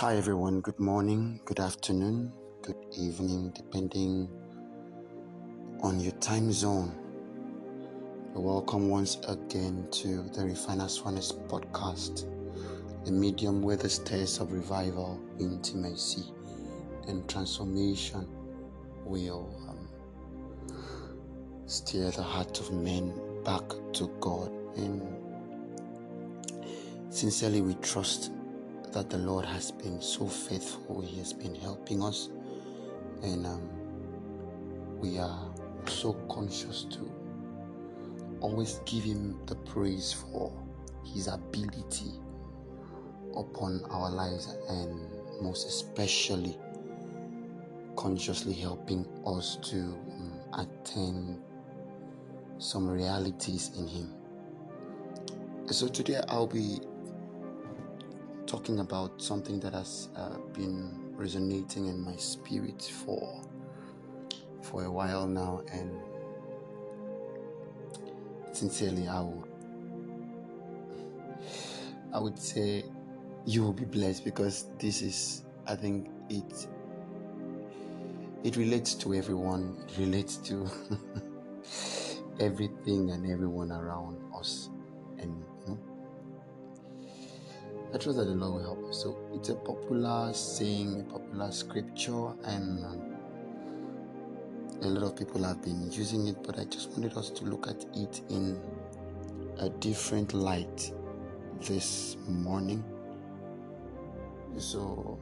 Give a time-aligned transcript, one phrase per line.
[0.00, 0.60] Hi, everyone.
[0.60, 4.28] Good morning, good afternoon, good evening, depending
[5.80, 6.94] on your time zone.
[8.34, 12.26] Welcome once again to the Refiner's Furnace podcast,
[13.06, 16.24] a medium where the stairs of revival, intimacy,
[17.08, 18.28] and transformation
[19.06, 19.88] will um,
[21.64, 24.52] steer the heart of men back to God.
[24.76, 25.00] And
[27.08, 28.32] sincerely, we trust
[28.96, 31.02] that the Lord has been so faithful.
[31.02, 32.30] He has been helping us,
[33.22, 33.68] and um,
[34.98, 35.52] we are
[35.86, 37.12] so conscious to
[38.40, 40.50] always give Him the praise for
[41.04, 42.12] His ability
[43.36, 44.98] upon our lives, and
[45.42, 46.56] most especially
[47.96, 51.38] consciously helping us to um, attain
[52.56, 54.14] some realities in Him.
[55.70, 56.78] So today I'll be
[58.46, 63.42] talking about something that has uh, been resonating in my spirit for
[64.62, 65.90] for a while now and
[68.52, 69.48] sincerely I would
[72.12, 72.84] I would say
[73.44, 76.66] you will be blessed because this is I think it
[78.44, 80.68] it relates to everyone it relates to
[82.40, 84.70] everything and everyone around us
[85.18, 85.44] and
[87.96, 89.02] trust that the Lord will help us.
[89.02, 93.16] So it's a popular saying, a popular scripture, and um,
[94.82, 96.42] a lot of people have been using it.
[96.42, 98.60] But I just wanted us to look at it in
[99.58, 100.92] a different light
[101.60, 102.84] this morning.
[104.58, 105.18] So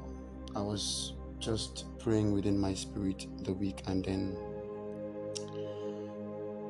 [0.56, 4.36] I was just praying within my spirit the week, and then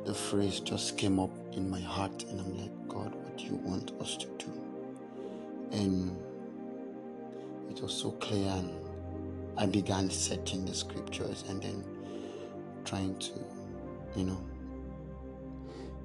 [0.04, 3.56] the phrase just came up in my heart, and I'm like, God, what do you
[3.56, 4.63] want us to do?
[5.74, 6.16] And
[7.70, 8.70] it was so clear and
[9.58, 11.84] i began searching the scriptures and then
[12.84, 13.32] trying to
[14.16, 14.40] you know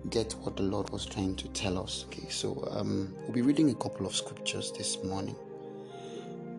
[0.09, 2.05] get what the lord was trying to tell us.
[2.07, 5.35] Okay so um, we'll be reading a couple of scriptures this morning.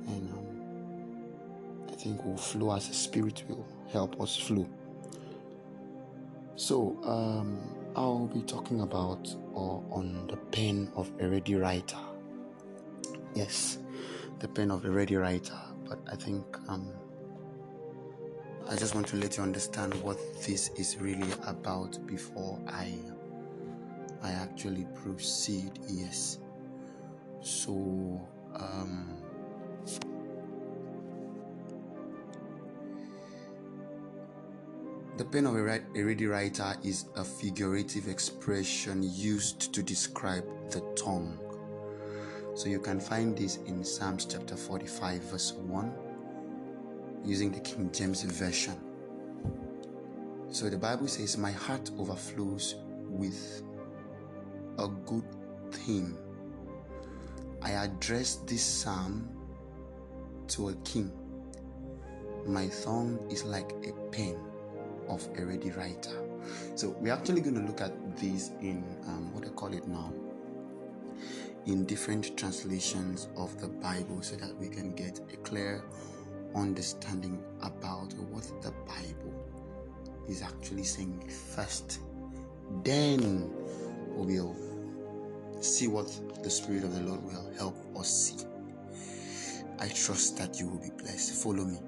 [0.06, 4.68] And um, i think we'll flow as the spirit will help us flow.
[6.56, 7.58] So um,
[7.96, 11.96] i'll be talking about or on the pen of a ready writer
[13.34, 13.78] yes,
[14.38, 15.58] the pen of a ready writer.
[15.88, 16.92] But I think um,
[18.68, 22.94] I just want to let you understand what this is really about before I
[24.22, 25.72] I actually proceed.
[25.88, 26.38] Yes.
[27.40, 28.20] So
[28.54, 29.16] um,
[35.20, 41.38] The pen of a ready writer is a figurative expression used to describe the tongue
[42.54, 45.92] so you can find this in Psalms chapter 45, verse 1,
[47.24, 48.78] using the King James Version.
[50.50, 52.74] So the Bible says, My heart overflows
[53.08, 53.62] with
[54.78, 55.24] a good
[55.70, 56.18] theme.
[57.62, 59.28] I address this psalm
[60.48, 61.12] to a king.
[62.46, 64.36] My tongue is like a pen
[65.08, 66.16] of a ready writer.
[66.74, 70.12] So we're actually going to look at this in um, what I call it now
[71.66, 75.84] in different translations of the Bible so that we can get a clear
[76.54, 79.34] understanding about what the Bible
[80.28, 82.00] is actually saying first.
[82.84, 83.50] Then
[84.16, 84.56] we will
[85.60, 86.08] see what
[86.42, 88.46] the Spirit of the Lord will help us see.
[89.78, 91.42] I trust that you will be blessed.
[91.42, 91.78] Follow me.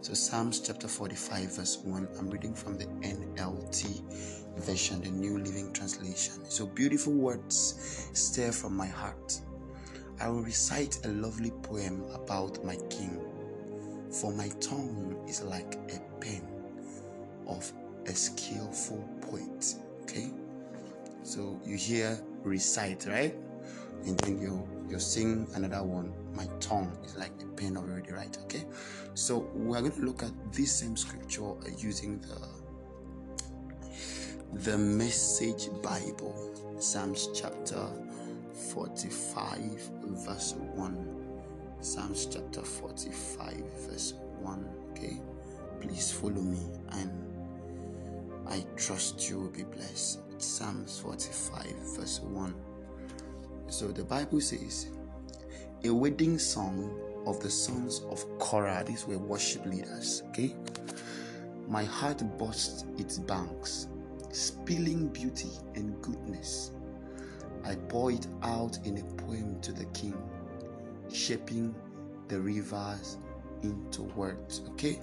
[0.00, 5.72] So, Psalms chapter 45, verse 1, I'm reading from the NLT version, the New Living
[5.72, 6.44] Translation.
[6.48, 9.40] So, beautiful words stir from my heart.
[10.20, 13.20] I will recite a lovely poem about my king,
[14.10, 16.46] for my tongue is like a pen
[17.46, 17.70] of
[18.06, 19.74] a skillful poet.
[20.02, 20.30] Okay,
[21.22, 23.34] so you hear recite, right?
[24.06, 26.12] And then you you sing another one.
[26.34, 28.40] My tongue is like a pen of a ready writer.
[28.42, 28.64] Okay,
[29.14, 32.55] so we're going to look at this same scripture uh, using the
[34.52, 36.34] the Message Bible,
[36.78, 37.86] Psalms chapter
[38.72, 39.58] 45,
[40.24, 41.22] verse 1.
[41.80, 43.54] Psalms chapter 45,
[43.88, 44.68] verse 1.
[44.90, 45.20] Okay,
[45.80, 46.60] please follow me
[46.92, 47.10] and
[48.48, 50.20] I trust you will be blessed.
[50.40, 51.66] Psalms 45,
[51.96, 52.54] verse 1.
[53.68, 54.88] So the Bible says,
[55.84, 58.84] A wedding song of the sons of Korah.
[58.86, 60.22] These were worship leaders.
[60.28, 60.54] Okay.
[61.68, 63.88] My heart bursts its banks,
[64.36, 66.72] spilling beauty and goodness.
[67.64, 70.14] I pour it out in a poem to the king,
[71.10, 71.74] shaping
[72.28, 73.16] the rivers
[73.62, 74.60] into words.
[74.72, 75.00] Okay,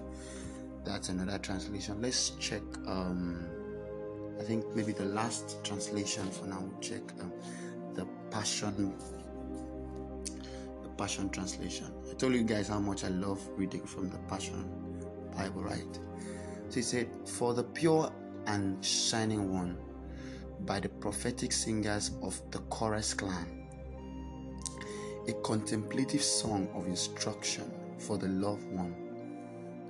[0.85, 2.01] that's another translation.
[2.01, 2.61] Let's check.
[2.85, 3.49] Um,
[4.39, 6.59] I think maybe the last translation for now.
[6.61, 7.33] We'll check um,
[7.95, 8.93] the Passion.
[10.83, 11.91] The Passion translation.
[12.09, 14.69] I told you guys how much I love reading from the Passion
[15.35, 15.99] Bible, right?
[16.69, 18.11] So he said, "For the pure
[18.47, 19.77] and shining one."
[20.65, 23.67] By the prophetic singers of the Korah's clan,
[25.27, 28.95] a contemplative song of instruction for the loved one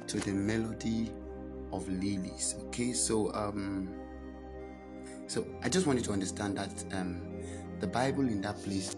[0.08, 1.12] to the melody
[1.72, 2.56] of lilies.
[2.68, 3.90] Okay so um
[5.28, 7.22] so i just want you to understand that um
[7.80, 8.96] the bible in that place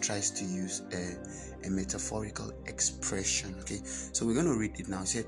[0.00, 3.54] tries to use a, a metaphorical expression.
[3.60, 5.02] Okay so we're going to read it now.
[5.02, 5.26] It said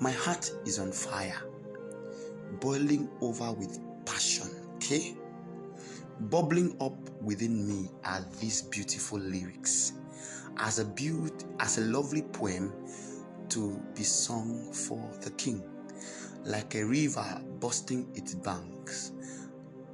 [0.00, 1.40] my heart is on fire
[2.60, 5.16] boiling over with passion okay?
[6.20, 9.94] Bubbling up within me are these beautiful lyrics.
[10.58, 12.72] As a beaut as a lovely poem
[13.48, 15.62] to be sung for the king.
[16.44, 19.12] Like a river bursting its banks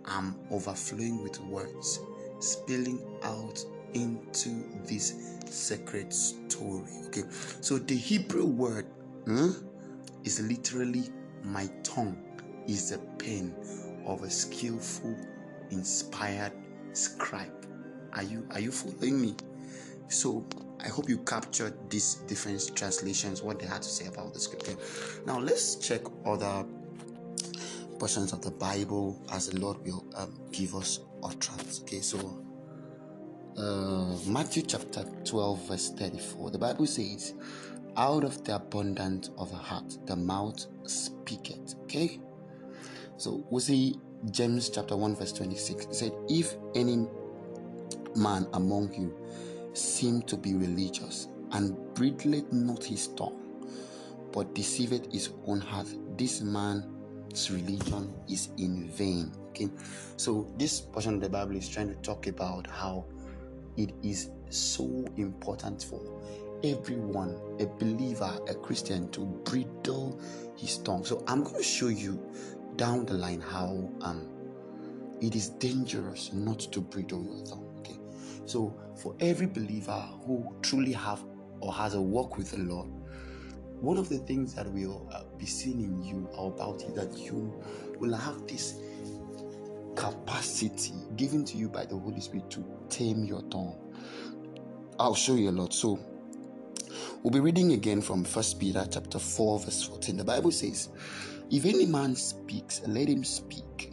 [0.07, 2.01] i'm overflowing with words
[2.41, 3.65] spilling out
[3.95, 7.25] into this sacred story okay?
[7.61, 8.87] So the hebrew word
[9.25, 9.51] hmm,
[10.25, 11.05] is literally
[11.43, 12.17] my tongue
[12.71, 13.55] is the pen
[14.07, 15.17] of a skillful
[15.71, 16.53] inspired
[16.93, 17.67] scribe.
[18.13, 19.35] Are you are you following me?
[20.09, 20.47] So
[20.81, 24.77] I hope you captured these different translations, what they had to say about the scripture.
[25.27, 26.65] Now let's check other
[27.99, 31.83] portions of the Bible as the Lord will um, give us utterance.
[31.83, 32.43] Okay, so
[33.59, 37.35] uh, Matthew chapter 12, verse 34, the Bible says,
[37.97, 41.75] Out of the abundance of the heart, the mouth speaketh.
[41.83, 42.19] Okay,
[43.21, 44.01] so we see
[44.31, 45.85] James chapter 1, verse 26.
[45.85, 47.07] It said, If any
[48.17, 49.15] man among you
[49.75, 53.39] seem to be religious and bridleth not his tongue,
[54.33, 55.87] but deceiveth his own heart,
[56.17, 59.31] this man's religion is in vain.
[59.51, 59.69] Okay,
[60.17, 63.05] so this portion of the Bible is trying to talk about how
[63.77, 66.01] it is so important for
[66.65, 70.19] everyone, a believer, a Christian, to bridle
[70.57, 71.05] his tongue.
[71.05, 72.19] So I'm going to show you
[72.81, 74.27] down the line how um
[75.21, 77.75] it is dangerous not to bridle your tongue.
[77.81, 77.99] Okay,
[78.47, 81.23] so for every believer who truly have
[81.61, 82.89] or has a walk with the Lord,
[83.83, 87.63] one of the things that will uh, be seen in you about you that you
[87.99, 88.81] will have this
[89.95, 93.77] capacity given to you by the Holy Spirit to tame your tongue.
[94.99, 95.75] I'll show you a lot.
[95.75, 95.99] So
[97.23, 100.17] we'll be reading again from First Peter chapter 4, verse 14.
[100.17, 100.89] The Bible says,
[101.51, 103.93] if any man speaks, let him speak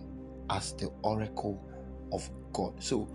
[0.49, 1.63] as the oracle
[2.11, 2.73] of God.
[2.81, 3.07] So,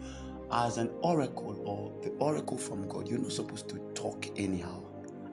[0.51, 4.83] as an oracle or the oracle from God, you're not supposed to talk anyhow.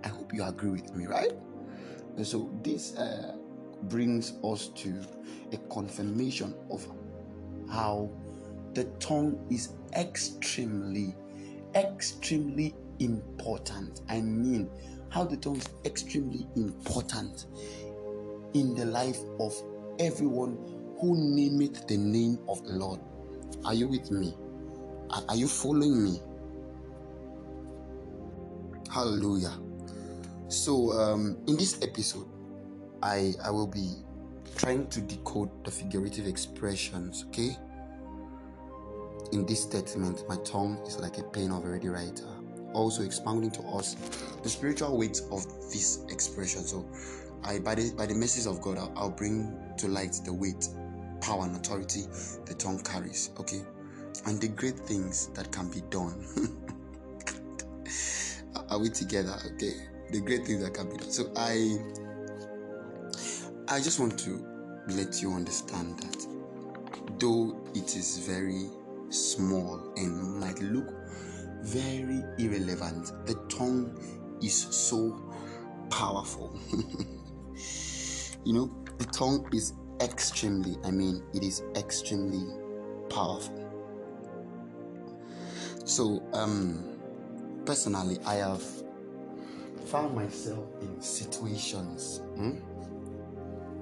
[0.04, 1.34] I hope you agree with me, right?
[2.16, 3.36] And so, this uh,
[3.84, 4.94] brings us to
[5.52, 6.88] a confirmation of
[7.70, 8.12] how
[8.74, 11.16] the tongue is extremely,
[11.76, 14.02] extremely important.
[14.08, 14.70] I mean,
[15.10, 17.48] how the tongue is extremely important
[18.54, 19.54] in the life of
[20.00, 20.58] everyone
[21.00, 23.00] who nameth the name of the Lord.
[23.66, 24.34] Are you with me?
[25.28, 26.22] Are you following me?
[28.92, 29.54] Hallelujah.
[30.48, 32.28] So, um, in this episode,
[33.04, 33.96] I I will be
[34.58, 37.26] trying to decode the figurative expressions.
[37.30, 37.58] Okay.
[39.32, 42.26] In this statement, my tongue is like a pen of a ready writer.
[42.74, 43.96] Also expounding to us
[44.44, 46.64] the spiritual weight of this expression.
[46.64, 46.86] So,
[47.44, 50.68] I by the by the message of God, I'll, I'll bring to light the weight,
[51.22, 52.04] power, and authority
[52.46, 53.32] the tongue carries.
[53.40, 53.62] Okay,
[54.26, 56.26] and the great things that can be done.
[58.70, 59.36] Are we together?
[59.54, 59.74] Okay,
[60.12, 61.12] the great things that can be done.
[61.12, 61.78] So I,
[63.68, 64.46] I just want to
[64.90, 66.28] let you understand that
[67.20, 68.70] though it is very
[69.10, 70.94] small and might look
[71.62, 73.98] very irrelevant, the tongue
[74.42, 75.20] is so
[75.90, 76.58] powerful.
[78.46, 82.46] you know, the tongue is extremely, I mean, it is extremely
[83.10, 83.66] powerful.
[85.86, 86.98] So, um,
[87.66, 88.64] personally, I have
[89.86, 92.22] found myself in situations.
[92.36, 92.60] Hmm?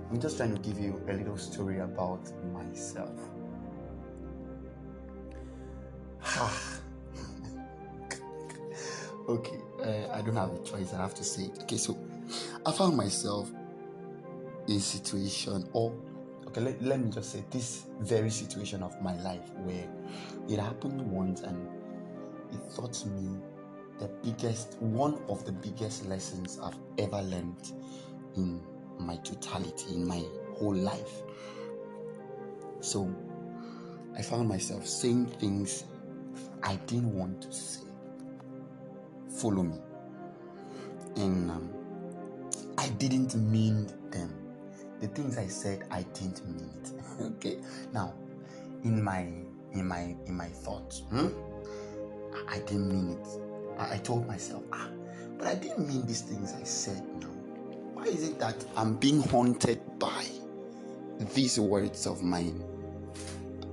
[0.10, 2.22] I'm just trying to give you a little story about
[2.53, 3.19] myself.
[9.29, 10.93] okay, uh, I don't have a choice.
[10.93, 11.60] I have to say it.
[11.63, 11.98] Okay, so
[12.65, 13.51] I found myself
[14.67, 15.93] in situation or
[16.47, 19.88] okay let, let me just say this very situation of my life where
[20.50, 21.67] it happened once and
[22.53, 23.38] it taught me
[24.00, 27.74] the biggest, one of the biggest lessons I've ever learned
[28.36, 28.62] in
[29.00, 31.24] my totality, in my whole life.
[32.79, 33.13] So
[34.15, 35.83] I found myself saying things
[36.63, 37.83] I didn't want to say.
[39.29, 39.79] Follow me.
[41.15, 41.69] And um,
[42.77, 44.33] I didn't mean them.
[45.00, 46.92] The things I said, I didn't mean it.
[47.38, 47.60] okay.
[47.94, 48.13] Now,
[48.84, 49.27] in my
[49.74, 51.27] in my in my thoughts, hmm?
[52.48, 53.27] I didn't mean it.
[53.77, 54.88] I, I told myself, ah,
[55.38, 57.04] but I didn't mean these things I said.
[57.20, 57.27] No.
[57.94, 60.25] Why is it that I'm being haunted by
[61.34, 62.63] these words of mine?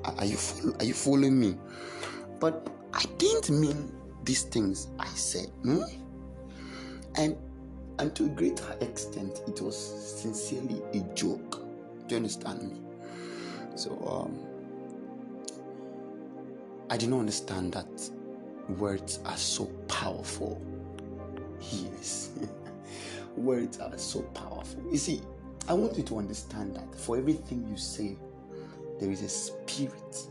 [0.05, 0.37] Are you
[0.79, 1.57] are you following me?
[2.39, 3.93] But I didn't mean
[4.25, 5.49] these things I said.
[5.63, 5.83] Hmm?
[7.17, 7.37] And
[7.99, 11.63] and to a greater extent, it was sincerely a joke.
[12.07, 12.81] Do you understand me?
[13.77, 14.39] So um,
[16.91, 18.11] I did not understand that
[18.79, 20.61] words are so powerful.
[21.71, 22.31] Yes,
[23.37, 24.83] words are so powerful.
[24.91, 25.23] You see,
[25.69, 28.17] I want you to understand that for everything you say,
[29.01, 30.27] there is a spirit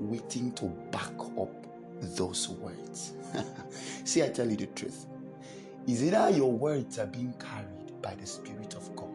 [0.00, 1.50] waiting to back up
[2.00, 3.12] those words.
[4.04, 5.06] See, I tell you the truth.
[5.88, 9.08] Is either your words are being carried by the Spirit of God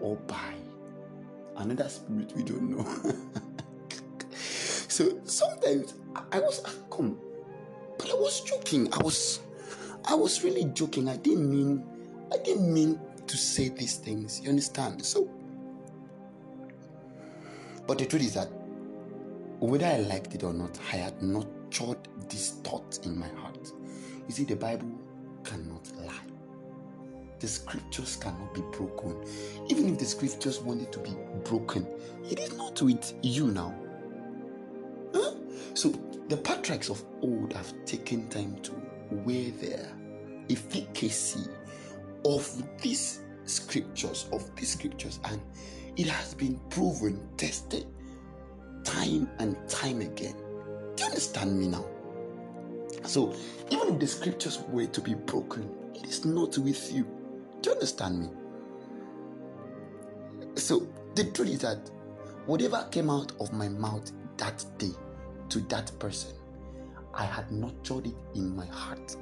[0.00, 0.54] or by
[1.58, 2.86] another spirit we don't know.
[4.32, 5.94] so sometimes
[6.32, 7.18] I was ah, come,
[7.98, 8.92] but I was joking.
[8.94, 9.40] I was
[10.06, 11.08] I was really joking.
[11.08, 11.84] I didn't mean
[12.32, 14.40] I didn't mean to say these things.
[14.40, 15.04] You understand?
[15.04, 15.28] So
[17.86, 18.48] but the truth is that
[19.60, 21.46] whether I liked it or not, I had not
[21.76, 23.45] nurtured this thought in my heart.
[24.26, 24.90] You see, the Bible
[25.44, 26.20] cannot lie.
[27.38, 29.22] The scriptures cannot be broken.
[29.68, 31.14] Even if the scriptures wanted to be
[31.44, 31.86] broken,
[32.30, 33.74] it is not with you now.
[35.14, 35.34] Huh?
[35.74, 35.90] So
[36.28, 38.72] the patriarchs of old have taken time to
[39.10, 39.92] weigh their
[40.50, 41.48] efficacy
[42.24, 45.40] of these scriptures, of these scriptures, and
[45.96, 47.86] it has been proven, tested
[48.84, 50.34] time and time again.
[50.96, 51.84] Do you understand me now?
[53.06, 53.34] So,
[53.70, 57.04] even if the scriptures were to be broken, it is not with you.
[57.60, 58.28] Do you understand me?
[60.56, 61.90] So, the truth is that
[62.46, 64.92] whatever came out of my mouth that day
[65.50, 66.34] to that person,
[67.14, 69.16] I had nurtured it in my heart,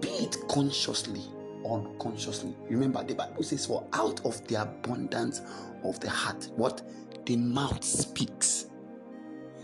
[0.00, 1.22] be it consciously
[1.62, 2.56] or unconsciously.
[2.68, 5.42] Remember, the Bible says, For out of the abundance
[5.84, 6.82] of the heart, what
[7.26, 8.66] the mouth speaks.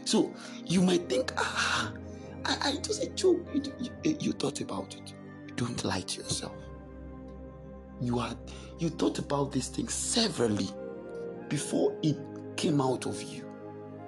[0.05, 0.33] So
[0.65, 1.93] you might think, ah,
[2.49, 3.47] I, I just a joke.
[3.53, 3.63] You,
[4.03, 5.13] you, you thought about it.
[5.57, 6.55] Don't lie to yourself.
[8.01, 8.39] You had
[8.79, 10.69] you thought about these things severally
[11.49, 12.17] before it
[12.57, 13.45] came out of you.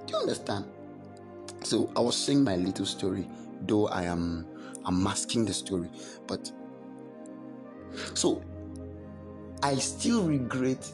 [0.06, 0.64] Do you understand?
[1.64, 3.28] So I was saying my little story,
[3.62, 4.46] though I am
[4.84, 5.90] I'm masking the story,
[6.26, 6.50] but
[8.14, 8.42] so
[9.62, 10.90] I still regret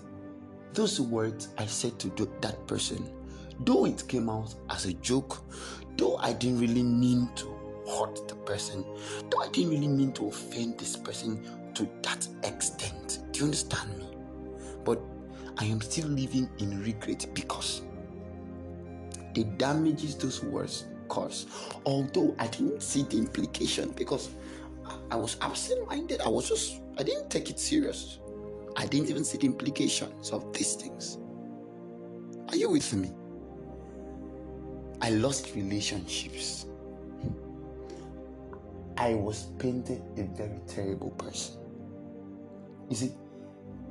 [0.73, 2.09] those words I said to
[2.41, 3.13] that person,
[3.61, 5.39] though it came out as a joke,
[5.97, 7.47] though I didn't really mean to
[7.89, 8.85] hurt the person,
[9.31, 13.21] though I didn't really mean to offend this person to that extent.
[13.33, 14.09] Do you understand me?
[14.85, 15.01] But
[15.59, 17.83] I am still living in regret because
[19.35, 21.47] the damages those words cause,
[21.85, 24.31] although I didn't see the implication because
[25.11, 26.21] I was absent minded.
[26.21, 28.19] I was just, I didn't take it serious.
[28.77, 31.19] I didn't even see the implications of these things.
[32.49, 33.13] Are you with me?
[35.01, 36.67] I lost relationships.
[38.97, 41.59] I was painted a very terrible person.
[42.89, 43.13] You see,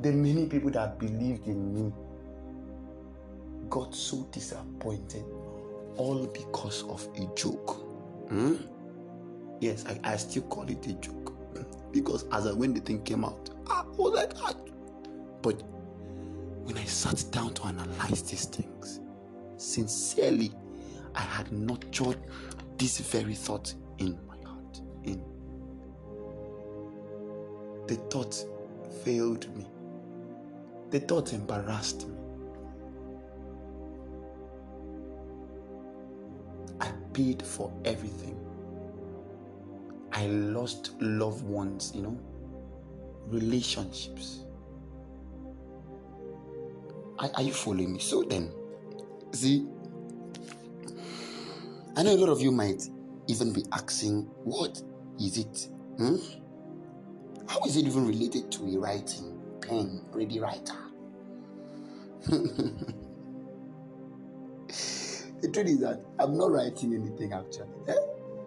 [0.02, 1.94] the many people that believed in me
[3.70, 5.24] got so disappointed
[5.98, 7.82] all because of a joke.
[8.30, 8.56] Hmm?
[9.60, 11.34] Yes, I, I still call it a joke.
[11.92, 14.58] Because as I when the thing came out, I was like that.
[15.42, 15.62] But
[16.64, 19.00] when I sat down to analyze these things,
[19.56, 20.52] sincerely,
[21.16, 22.18] I had nurtured
[22.78, 24.82] this very thought in my heart.
[25.06, 25.24] In
[27.88, 28.44] the thought
[29.04, 29.66] failed me.
[30.92, 32.16] The thought embarrassed me.
[36.82, 38.40] I paid for everything.
[40.12, 42.20] I lost loved ones, you know,
[43.28, 44.40] relationships.
[47.20, 48.00] Are, are you following me?
[48.00, 48.52] So then,
[49.32, 49.68] see,
[51.98, 52.90] I know a lot of you might
[53.28, 54.82] even be asking, what
[55.20, 55.70] is it?
[55.98, 56.18] Hmm?
[57.48, 60.74] How is it even related to a writing, pen, ready writer?
[62.28, 62.84] the
[65.54, 67.94] truth is that I'm not writing anything actually, eh?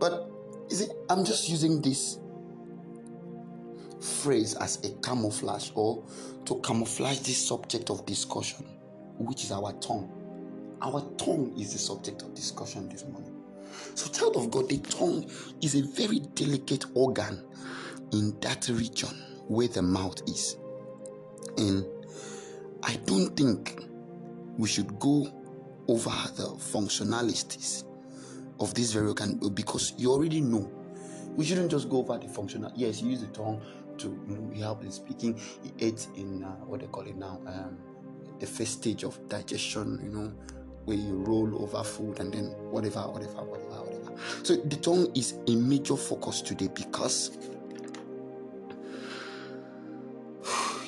[0.00, 0.30] but
[0.68, 2.18] You see, I'm just using this
[4.00, 6.04] phrase as a camouflage or
[6.44, 8.66] to camouflage this subject of discussion,
[9.18, 10.10] which is our tongue.
[10.82, 13.27] Our tongue is the subject of discussion this morning.
[13.94, 15.30] So, child of God, the tongue
[15.62, 17.44] is a very delicate organ
[18.12, 19.10] in that region
[19.48, 20.56] where the mouth is.
[21.56, 21.86] And
[22.82, 23.82] I don't think
[24.56, 25.28] we should go
[25.88, 27.84] over the functionalities
[28.60, 30.70] of this very organ because you already know.
[31.36, 32.72] We shouldn't just go over the functional.
[32.74, 33.62] Yes, you use the tongue
[33.98, 35.40] to you know, help in speaking.
[35.64, 37.78] It aids in uh, what they call it now, um,
[38.40, 40.00] the first stage of digestion.
[40.02, 40.32] You know,
[40.88, 44.12] where you roll over food and then whatever, whatever, whatever, whatever.
[44.42, 47.36] So the tongue is a major focus today because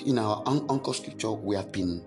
[0.07, 2.03] in our anchor scripture we have been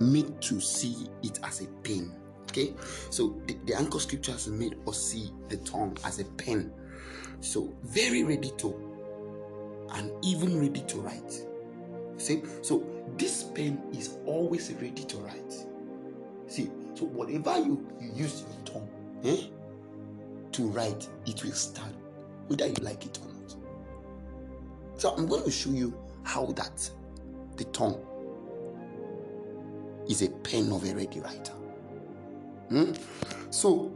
[0.00, 2.12] made to see it as a pen.
[2.50, 2.74] Okay,
[3.10, 6.72] so the, the anchor scripture has made us see the tongue as a pen.
[7.40, 8.74] So very ready to
[9.92, 11.42] and even ready to write.
[12.16, 12.84] See, so
[13.16, 15.54] this pen is always ready to write.
[16.48, 18.88] See, so whatever you, you use your tongue
[19.24, 19.46] eh,
[20.52, 21.94] to write, it will stand,
[22.48, 23.56] whether you like it or not.
[24.96, 26.90] So I'm going to show you how that
[27.56, 28.04] the tongue
[30.08, 31.52] is a pen of a ready writer.
[32.68, 32.92] Hmm?
[33.50, 33.92] So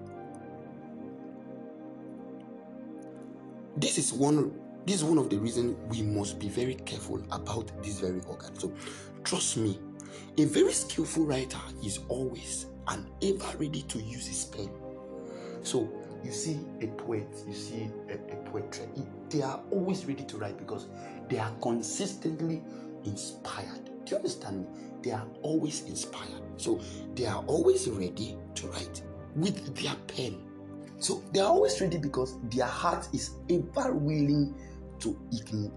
[3.76, 4.52] this is one
[4.84, 8.58] this is one of the reasons we must be very careful about this very organ.
[8.58, 8.72] So
[9.22, 9.78] trust me,
[10.38, 14.70] a very skillful writer is always and ever ready to use his pen.
[15.62, 15.88] So
[16.24, 18.86] you see a poet, you see a, a poetry,
[19.28, 20.86] they are always ready to write because
[21.28, 22.62] they are consistently
[23.04, 23.84] inspired.
[24.04, 24.66] Do you understand me?
[25.02, 26.42] They are always inspired.
[26.56, 26.80] So
[27.14, 29.02] they are always ready to write
[29.34, 30.38] with their pen.
[30.98, 34.54] So they are always ready because their heart is ever willing
[35.00, 35.18] to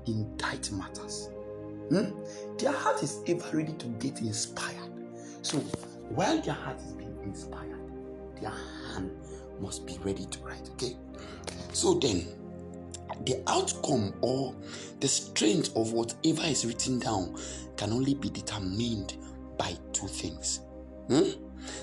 [0.05, 1.29] indite matters.
[1.89, 2.11] Hmm?
[2.57, 4.91] Their heart is ever ready to get inspired.
[5.41, 5.57] So
[6.09, 6.93] while their heart is
[7.25, 7.79] inspired,
[8.41, 8.53] their
[8.93, 9.11] hand
[9.59, 10.69] must be ready to write.
[10.73, 10.95] Okay?
[11.73, 12.27] So then,
[13.25, 14.53] the outcome or
[14.99, 17.37] the strength of whatever is written down
[17.77, 19.15] can only be determined
[19.57, 20.61] by two things.
[21.07, 21.29] Hmm?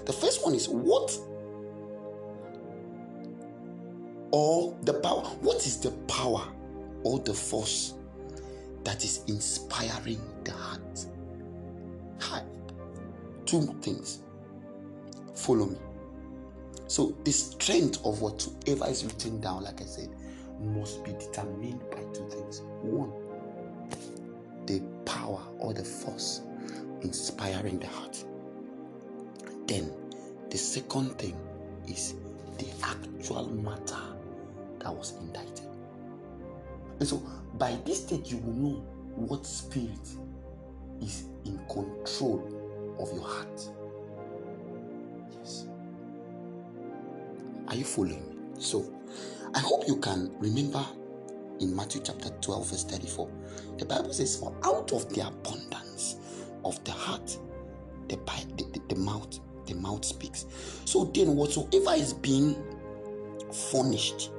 [0.05, 1.19] The first one is what
[4.31, 5.23] or the power.
[5.41, 6.47] What is the power
[7.05, 7.95] or the force
[8.85, 11.07] that is inspiring the heart?
[12.21, 12.43] Hi.
[13.47, 14.23] Two things.
[15.43, 15.77] Follow me.
[16.87, 20.09] So the strength of whatever is written down, like I said,
[20.61, 22.63] must be determined by two things.
[22.83, 23.13] One,
[24.67, 26.43] the power or the force
[27.01, 28.25] inspiring the heart.
[29.67, 29.91] Then
[30.49, 31.37] the second thing
[31.89, 32.15] is
[32.59, 33.99] the actual matter
[34.79, 35.67] that was indited.
[37.01, 37.21] And so
[37.55, 40.09] by this stage, you will know what spirit
[41.01, 42.47] is in control
[43.01, 43.69] of your heart.
[47.73, 48.37] Are you following me?
[48.59, 48.85] So
[49.55, 50.85] I hope you can remember
[51.59, 53.31] in Matthew chapter 12, verse 34.
[53.79, 56.17] The Bible says, For out of the abundance
[56.67, 57.39] of the heart,
[58.09, 60.45] the, the, the, the mouth, the mouth speaks.
[60.85, 62.63] So then, whatsoever is being
[63.51, 64.33] furnished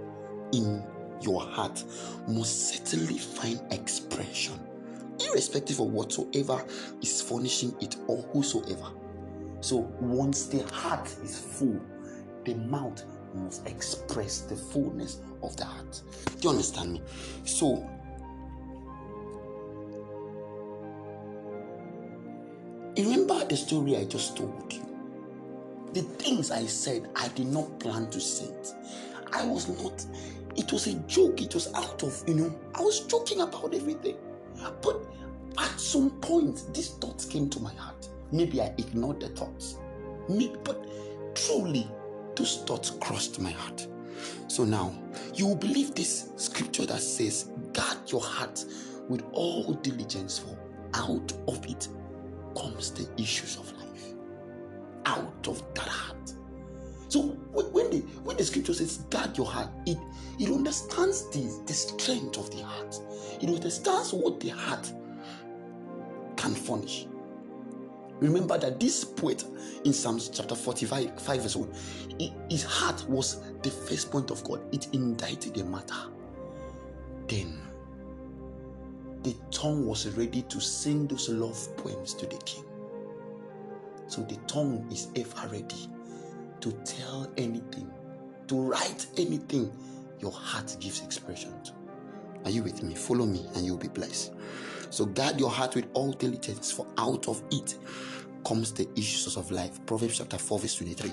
[0.52, 0.84] in
[1.20, 1.84] your heart
[2.28, 4.60] must certainly find expression,
[5.20, 6.64] irrespective of whatsoever
[7.02, 8.92] is furnishing it or whosoever.
[9.62, 11.82] So once the heart is full,
[12.46, 13.04] the mouth
[13.66, 16.02] express the fullness of the heart.
[16.26, 17.02] Do you understand me?
[17.46, 17.88] So,
[22.98, 24.82] remember the story I just told you.
[25.94, 28.74] The things I said, I did not plan to say it.
[29.32, 30.06] I was not,
[30.56, 31.42] it was a joke.
[31.42, 34.18] It was out of, you know, I was joking about everything.
[34.82, 35.02] But
[35.58, 38.08] at some point, these thoughts came to my heart.
[38.32, 39.78] Maybe I ignored the thoughts.
[40.28, 40.84] Maybe, but
[41.36, 41.88] truly,
[42.36, 43.88] those thoughts crossed my heart.
[44.48, 44.94] So now,
[45.34, 48.64] you will believe this scripture that says, Guard your heart
[49.10, 50.58] with all diligence, for
[50.94, 51.88] out of it
[52.56, 54.14] comes the issues of life.
[55.06, 56.34] Out of that heart.
[57.10, 59.98] So when the when the scripture says guard your heart, it
[60.40, 63.00] it understands the, the strength of the heart.
[63.42, 64.92] It understands what the heart
[66.38, 67.06] can furnish.
[68.24, 69.44] Remember that this poet
[69.84, 71.74] in Psalms chapter 45, 5 verse 1,
[72.50, 74.62] his heart was the first point of God.
[74.74, 75.94] It indited the matter.
[77.28, 77.60] Then
[79.24, 82.64] the tongue was ready to sing those love poems to the king.
[84.08, 85.90] So the tongue is ever ready
[86.62, 87.92] to tell anything,
[88.48, 89.70] to write anything
[90.20, 91.74] your heart gives expression to.
[92.46, 92.96] Are you with me?
[92.96, 94.32] Follow me and you'll be blessed.
[94.94, 97.78] So guard your heart with all diligence, for out of it
[98.46, 99.84] comes the issues of life.
[99.88, 101.12] Proverbs chapter 4, verse 23.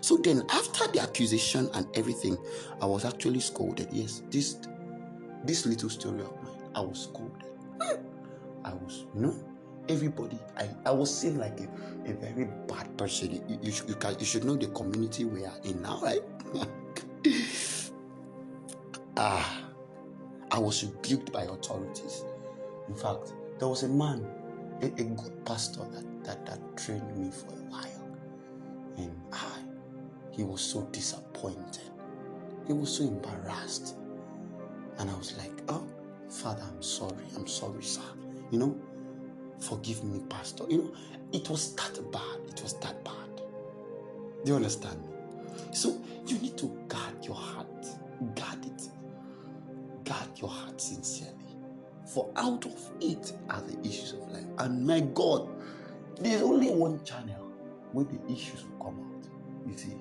[0.00, 2.36] So then, after the accusation and everything,
[2.82, 3.86] I was actually scolded.
[3.92, 4.56] Yes, this
[5.44, 7.44] this little story of mine, I was scolded.
[8.64, 9.36] I was, know,
[9.88, 13.30] everybody, I, I was seen like a, a very bad person.
[13.30, 16.20] You, you, you, can, you should know the community we are in now, right?
[19.16, 19.62] ah,
[20.50, 22.24] I was rebuked by authorities.
[22.90, 24.26] In fact, there was a man,
[24.82, 28.16] a, a good pastor that, that, that trained me for a while.
[28.96, 29.58] And I,
[30.32, 31.78] he was so disappointed.
[32.66, 33.94] He was so embarrassed.
[34.98, 35.86] And I was like, oh,
[36.28, 37.24] Father, I'm sorry.
[37.36, 38.02] I'm sorry, sir.
[38.50, 38.76] You know,
[39.60, 40.64] forgive me, Pastor.
[40.68, 40.90] You know,
[41.32, 42.40] it was that bad.
[42.48, 43.36] It was that bad.
[43.36, 45.14] Do you understand me?
[45.72, 47.86] So you need to guard your heart.
[48.34, 48.88] Guard it.
[50.04, 51.34] Guard your heart sincerely.
[52.14, 54.44] For out of it are the issues of life.
[54.58, 55.48] And my God,
[56.18, 57.46] there's only one channel
[57.92, 59.68] where the issues will come out.
[59.70, 59.94] You see,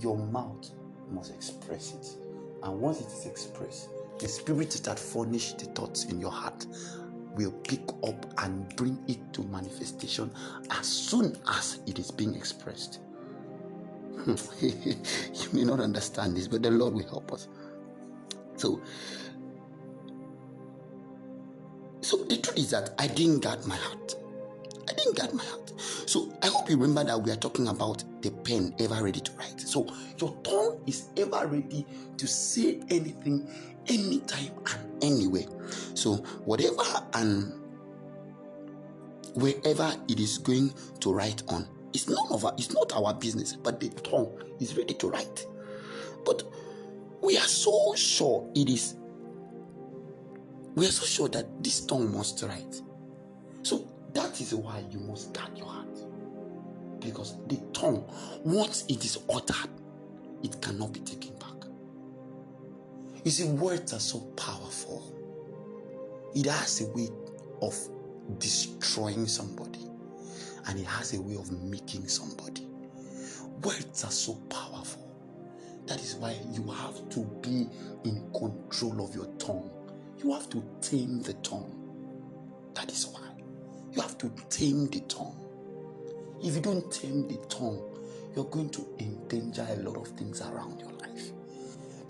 [0.00, 0.70] your mouth
[1.10, 2.18] must express it.
[2.64, 6.66] And once it is expressed, the spirit that furnish the thoughts in your heart
[7.36, 10.30] will pick up and bring it to manifestation
[10.70, 13.00] as soon as it is being expressed.
[14.60, 14.96] you
[15.52, 17.48] may not understand this, but the Lord will help us.
[18.56, 18.80] So,
[22.04, 24.16] so the truth is that I didn't guard my heart.
[24.88, 25.72] I didn't guard my heart.
[26.06, 29.32] So I hope you remember that we are talking about the pen ever ready to
[29.32, 29.60] write.
[29.60, 29.86] So
[30.18, 31.86] your tongue is ever ready
[32.16, 33.48] to say anything,
[33.88, 35.46] anytime, and anywhere.
[35.94, 36.82] So whatever
[37.14, 37.52] and
[39.34, 43.54] wherever it is going to write on, it's none of our, it's not our business,
[43.54, 45.46] but the tongue is ready to write.
[46.24, 46.42] But
[47.22, 48.96] we are so sure it is.
[50.74, 52.80] We are so sure that this tongue must write.
[53.62, 55.86] So that is why you must guard your heart.
[57.00, 58.04] Because the tongue,
[58.44, 59.70] once it is uttered,
[60.42, 61.68] it cannot be taken back.
[63.24, 65.02] You see, words are so powerful.
[66.34, 67.08] It has a way
[67.62, 67.76] of
[68.38, 69.80] destroying somebody,
[70.66, 72.66] and it has a way of making somebody.
[73.62, 75.08] Words are so powerful.
[75.86, 77.68] That is why you have to be
[78.04, 79.70] in control of your tongue.
[80.24, 81.70] You have to tame the tongue.
[82.72, 83.20] That is why.
[83.92, 85.36] You have to tame the tongue.
[86.42, 87.82] If you don't tame the tongue,
[88.34, 91.30] you're going to endanger a lot of things around your life.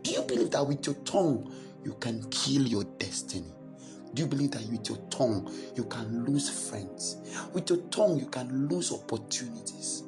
[0.03, 1.53] Do you believe that with your tongue
[1.85, 3.53] you can kill your destiny?
[4.15, 7.17] Do you believe that with your tongue you can lose friends?
[7.53, 10.05] With your tongue you can lose opportunities.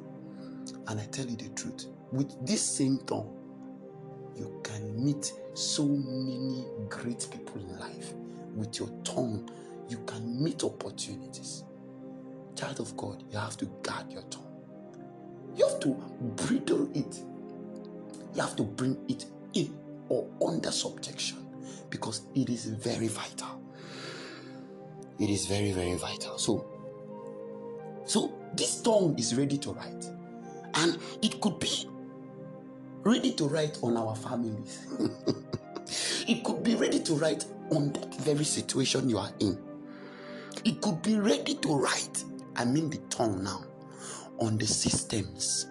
[0.87, 3.33] And I tell you the truth, with this same tongue,
[4.37, 8.13] you can meet so many great people in life.
[8.55, 9.49] With your tongue,
[9.89, 11.63] you can meet opportunities.
[12.55, 14.43] Child of God, you have to guard your tongue.
[15.55, 15.93] You have to
[16.35, 17.23] bridle it.
[18.35, 19.75] You have to bring it in
[20.09, 21.39] or under subjection
[21.89, 23.61] because it is very vital.
[25.19, 26.37] It is very, very vital.
[26.37, 26.65] So,
[28.05, 30.05] so this tongue is ready to write,
[30.75, 31.87] and it could be
[33.07, 34.85] ready to write on our families.
[36.27, 39.57] it could be ready to write on that very situation you are in.
[40.65, 42.23] It could be ready to write,
[42.55, 43.63] I mean the tongue now,
[44.39, 45.67] on the systems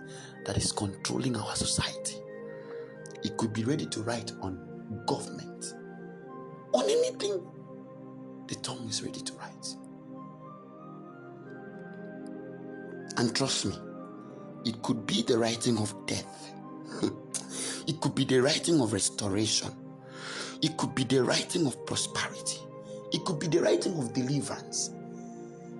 [0.46, 2.16] that is controlling our society.
[3.22, 5.74] It could be ready to write on government,
[6.72, 7.46] on anything.
[8.48, 9.66] The tongue is ready to write.
[13.18, 13.74] And trust me,
[14.64, 16.55] it could be the writing of death.
[17.86, 19.70] It could be the writing of restoration.
[20.60, 22.58] It could be the writing of prosperity.
[23.12, 24.90] It could be the writing of deliverance.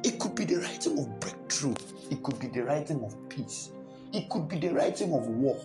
[0.05, 1.75] It could be the writing of breakthrough.
[2.11, 3.71] It could be the writing of peace.
[4.13, 5.61] It could be the writing of war.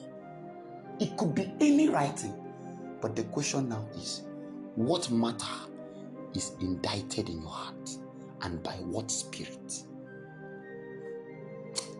[0.99, 2.33] It could be any writing.
[3.01, 4.23] But the question now is
[4.75, 5.45] what matter
[6.33, 7.89] is indited in your heart
[8.41, 9.83] and by what spirit?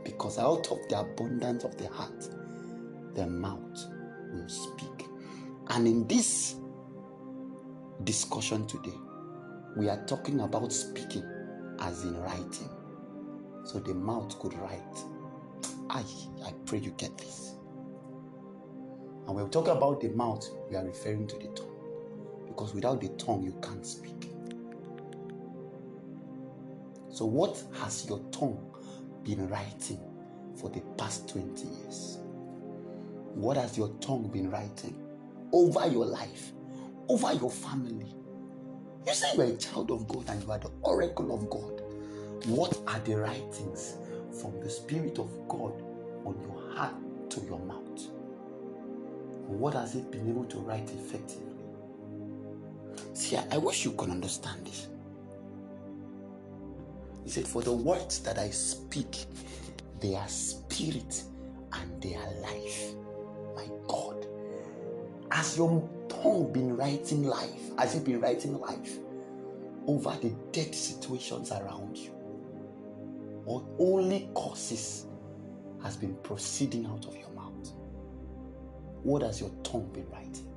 [0.04, 2.30] Because out of the abundance of the heart,
[3.16, 3.86] the mouth
[4.34, 5.08] will speak.
[5.70, 6.56] And in this
[8.04, 8.98] discussion today,
[9.78, 11.24] we are talking about speaking
[11.80, 12.70] as in writing.
[13.64, 14.98] So the mouth could write.
[15.90, 16.04] I,
[16.46, 17.56] I pray you get this.
[19.28, 21.68] And when we talk about the mouth, we are referring to the tongue.
[22.48, 24.32] Because without the tongue, you can't speak.
[27.10, 28.74] So, what has your tongue
[29.24, 30.00] been writing
[30.56, 32.21] for the past 20 years?
[33.34, 34.96] What has your tongue been writing
[35.52, 36.54] over your life
[37.12, 38.16] over your family.
[39.06, 41.82] You say you're a child of God and you are the oracle of God.
[42.46, 43.98] What are the writings
[44.40, 45.74] from the Spirit of God
[46.26, 46.96] on your heart
[47.32, 48.02] to your mouth?
[49.48, 51.48] What has it been able to write effectively?
[53.14, 54.88] See, I wish you could understand this.
[57.26, 59.26] He said, For the words that I speak,
[60.00, 61.24] they are spirit
[61.74, 62.94] and they are life.
[63.56, 64.26] My God.
[65.32, 67.78] Has your tongue been writing life?
[67.78, 68.98] Has it been writing life
[69.88, 72.12] over the dead situations around you?
[73.46, 75.06] Or only causes
[75.84, 77.74] has been proceeding out of your mouth?
[79.04, 80.48] What has your tongue been writing?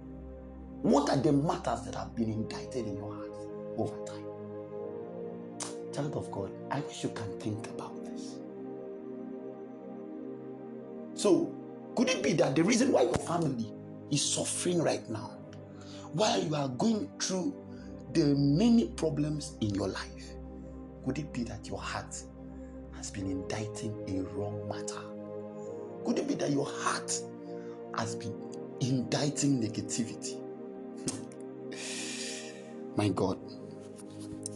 [0.83, 3.31] What are the matters that have been indited in your heart
[3.79, 4.25] over time?
[5.95, 8.35] Child of God, I wish you can think about this.
[11.15, 11.55] So,
[11.95, 13.73] could it be that the reason why your family
[14.11, 15.31] is suffering right now,
[16.13, 17.55] while you are going through
[18.13, 20.35] the many problems in your life,
[21.05, 22.23] could it be that your heart
[22.97, 25.01] has been inditing a wrong matter?
[26.05, 27.13] Could it be that your heart
[27.97, 28.35] has been
[28.81, 30.41] inditing negativity?
[32.97, 33.39] My God.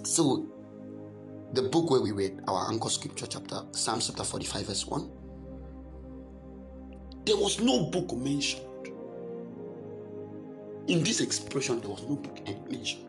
[0.04, 0.46] So,
[1.52, 5.10] the book where we read our anchor scripture chapter, Psalm chapter 45, verse 1,
[7.28, 8.62] there was no book mentioned.
[10.86, 13.04] In this expression, there was no book mentioned.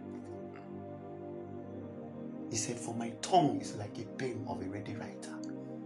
[2.51, 5.32] He said, For my tongue is like a pen of a ready writer.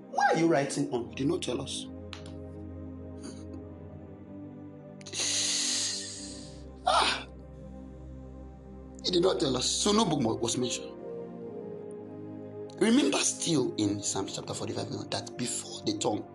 [0.09, 1.09] Why are you writing on?
[1.09, 1.85] He did not tell us.
[6.87, 7.27] ah!
[9.05, 9.69] He did not tell us.
[9.69, 10.89] So no book was mentioned.
[12.79, 16.25] Remember still in Psalm chapter 45 that before the tongue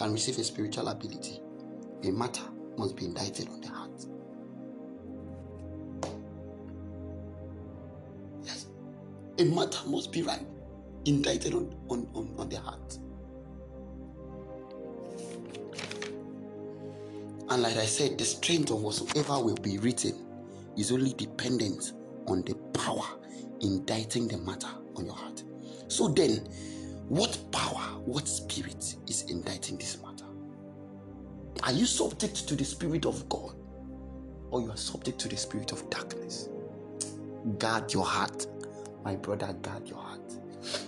[0.00, 1.42] can receive a spiritual ability,
[2.04, 2.40] a matter
[2.78, 4.06] must be indited on the heart.
[8.42, 8.68] Yes.
[9.38, 10.46] A matter must be right,
[11.04, 12.98] indited on, on, on, on the heart.
[17.50, 20.14] And like I said, the strength of whatsoever will be written
[20.78, 21.92] is only dependent
[22.26, 23.04] on the power
[23.60, 25.42] inditing the matter on your heart.
[25.88, 26.48] So then,
[27.10, 30.26] what power, what spirit is inditing this matter?
[31.64, 33.56] Are you subject to the spirit of God
[34.52, 36.48] or you are subject to the spirit of darkness?
[37.58, 38.46] Guard your heart,
[39.04, 40.20] my brother, guard your heart.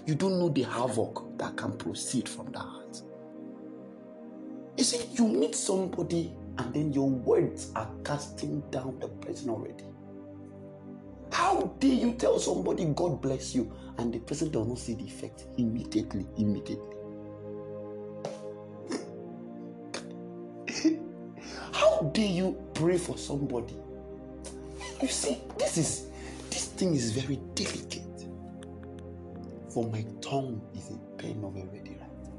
[0.06, 3.02] You don't know the havoc that can proceed from the heart.
[4.78, 9.86] You see, you meet somebody and then your words are casting down the person already.
[11.32, 15.04] How dare you tell somebody God bless you and the person does not see the
[15.04, 16.26] effect immediately?
[16.36, 16.96] Immediately.
[21.72, 23.74] How dare you pray for somebody?
[25.00, 26.06] You see, this is
[26.50, 28.02] this thing is very delicate.
[29.70, 32.32] For my tongue is a pen of a ready writer.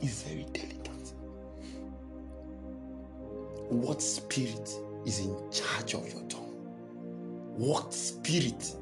[0.00, 1.12] It's very delicate.
[3.68, 4.70] What spirit
[5.04, 6.45] is in charge of your tongue?
[7.56, 8.74] What spirit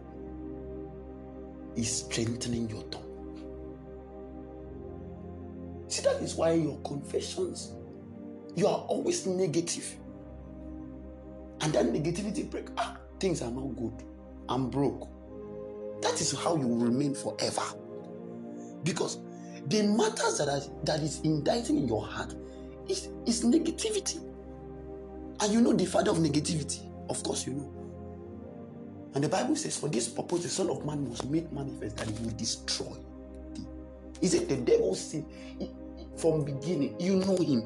[1.77, 3.03] is strengthening your tongue?
[5.87, 7.73] See, that is why your confessions,
[8.57, 9.97] you are always negative.
[11.61, 14.03] And that negativity break, ah, things are not good.
[14.49, 15.09] I'm broke.
[16.03, 17.63] That is how you will remain forever.
[18.83, 19.19] Because
[19.69, 22.35] the matters that, are, that is inditing in your heart
[22.89, 24.21] is, is negativity.
[25.41, 26.91] And you know the father of negativity.
[27.09, 27.84] Of course, you know.
[29.15, 32.09] And the Bible says, For this purpose, the Son of Man was made manifest that
[32.09, 32.93] he will destroy.
[34.21, 35.25] He said, The devil sin
[36.17, 37.63] from beginning, you know him.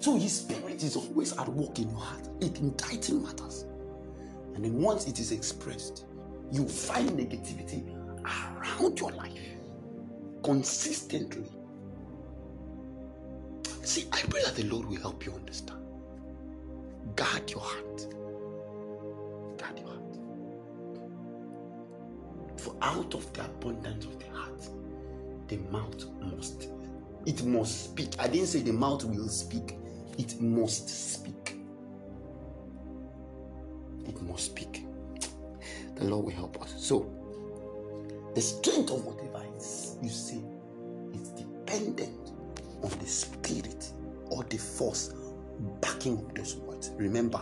[0.00, 2.28] So his spirit is always at work in your heart.
[2.40, 3.64] It inditing matters.
[4.54, 6.04] And then once it is expressed,
[6.50, 9.32] you find negativity around your life
[10.42, 11.44] consistently.
[13.82, 15.80] See, I pray that the Lord will help you understand.
[17.16, 18.06] Guard your heart.
[22.80, 24.68] Out of the abundance of the heart,
[25.48, 26.68] the mouth must
[27.26, 28.14] it must speak.
[28.18, 29.76] I didn't say the mouth will speak,
[30.16, 31.56] it must speak.
[34.06, 34.84] It must speak.
[35.96, 36.74] The Lord will help us.
[36.78, 37.10] So,
[38.34, 39.44] the strength of whatever
[40.02, 40.40] you say
[41.12, 42.32] is dependent
[42.82, 43.90] on the spirit
[44.30, 45.12] or the force
[45.80, 46.92] backing up those words.
[46.96, 47.40] Remember,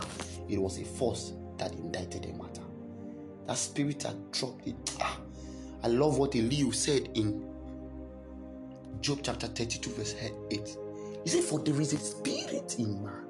[0.49, 2.61] it was a force that indited the matter.
[3.45, 4.75] That spirit had dropped it.
[4.99, 5.19] Ah,
[5.83, 7.45] I love what Elihu said in
[9.01, 10.15] Job chapter 32, verse
[10.51, 10.77] 8.
[11.23, 13.25] He said, For there is a spirit in man.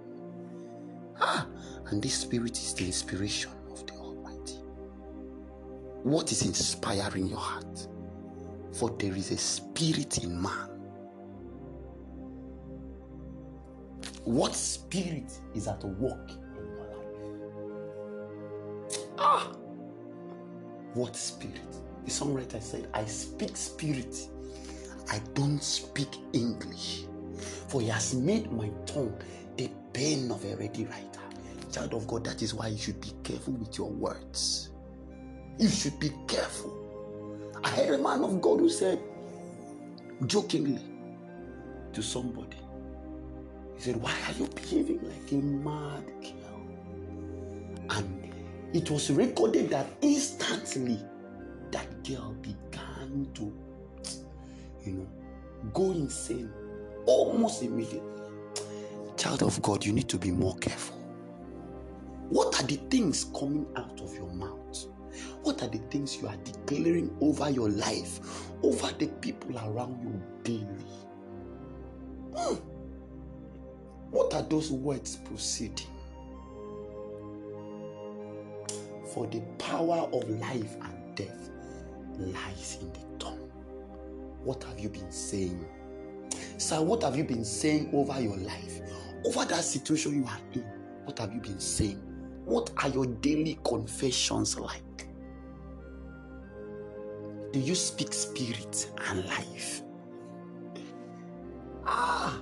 [1.19, 1.47] Ah,
[1.88, 4.60] And this spirit is the inspiration of the Almighty.
[6.03, 7.88] What is inspiring your heart?
[8.73, 10.69] For there is a spirit in man.
[14.25, 17.31] What spirit is at work in your life?
[19.17, 19.51] Ah!
[20.97, 21.62] What spirit?
[22.05, 24.15] The songwriter said, I speak spirit,
[25.12, 27.03] I don't speak English.
[27.67, 29.15] For he has made my tongue
[29.57, 31.21] the pen of a ready writer.
[31.71, 34.71] Child of God, that is why you should be careful with your words.
[35.60, 36.75] You should be careful.
[37.63, 38.99] I heard a man of God who said,
[40.25, 40.81] jokingly,
[41.93, 42.57] to somebody,
[43.75, 46.62] he said, Why are you behaving like a mad girl?
[47.91, 48.26] And
[48.73, 50.99] it was recorded that instantly
[51.71, 53.53] that girl began to,
[54.86, 55.08] you know,
[55.73, 56.51] go insane
[57.06, 58.01] almost immediately.
[59.15, 60.97] Child of God, you need to be more careful.
[62.30, 64.58] What are the things coming out of your mouth?
[65.43, 68.19] What are the things you are declaring over your life,
[68.62, 70.67] over the people around you daily?
[72.36, 72.56] Hmm.
[74.12, 75.88] What are those words proceeding?
[79.17, 81.49] For the power of life and death
[82.19, 83.49] lies in the tongue.
[84.43, 85.65] What have you been saying?
[86.60, 88.80] Sir, what have you been saying over your life?
[89.25, 90.63] Over that situation you are in?
[91.06, 91.99] What have you been saying?
[92.45, 95.08] What are your daily confessions like?
[97.53, 99.82] Do you speak spirit and life?
[101.88, 102.39] Ah,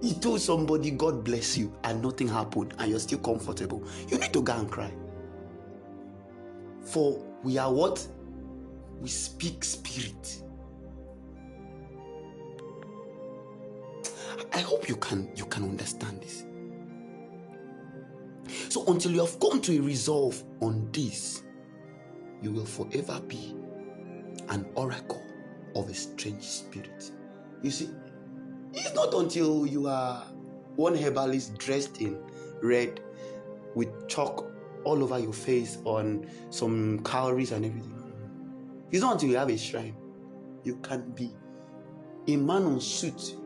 [0.00, 3.82] you told somebody, God bless you, and nothing happened, and you're still comfortable.
[4.06, 4.92] You need to go and cry.
[6.84, 8.06] For we are what?
[9.00, 10.42] We speak spirit.
[14.52, 16.44] I hope you can you can understand this.
[18.68, 21.42] So until you have come to a resolve on this,
[22.42, 23.54] you will forever be
[24.48, 25.22] an oracle
[25.74, 27.10] of a strange spirit.
[27.62, 27.88] You see,
[28.72, 30.22] it's not until you are
[30.76, 32.18] one herbalist dressed in
[32.62, 33.00] red
[33.74, 34.51] with chalk
[34.84, 37.98] all over your face on some calories and everything.
[38.90, 39.96] It's not until you have a shrine.
[40.64, 41.32] You can be
[42.28, 43.36] a man on suit.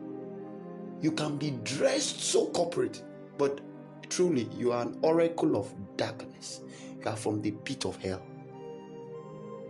[1.01, 3.03] You can be dressed so corporate,
[3.37, 3.61] but
[4.09, 6.61] truly you are an oracle of darkness.
[6.99, 8.21] You are from the pit of hell.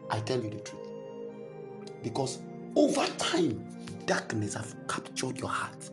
[0.09, 0.87] I tell you the truth.
[2.01, 2.39] Because
[2.75, 3.65] over time,
[4.05, 5.89] darkness have captured your heart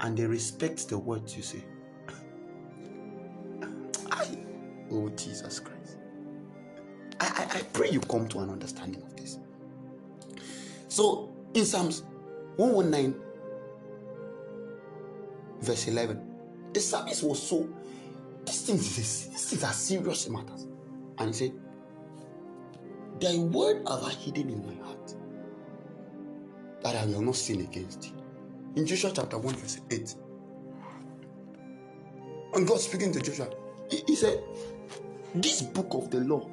[0.00, 1.62] and they respect the words you say.
[4.90, 5.98] Oh Jesus Christ.
[7.20, 9.38] I, I, I pray you come to an understanding of this.
[10.88, 12.02] So in Psalms
[12.56, 13.20] 119,
[15.60, 16.20] verse 11,
[16.72, 17.68] the psalmist was so,
[18.44, 20.54] this thing is, this is a serious matter.
[21.18, 21.52] And he said,
[23.20, 25.14] Thy word have I hidden in my heart
[26.82, 28.12] that I will not sin against thee.
[28.76, 30.14] In Joshua chapter 1, verse 8.
[32.54, 33.48] And God speaking to Joshua,
[33.90, 34.42] he, he said,
[35.34, 36.48] This book of the law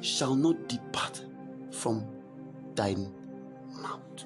[0.00, 1.24] shall not depart
[1.70, 2.06] from
[2.74, 3.12] thine
[3.80, 4.24] mouth,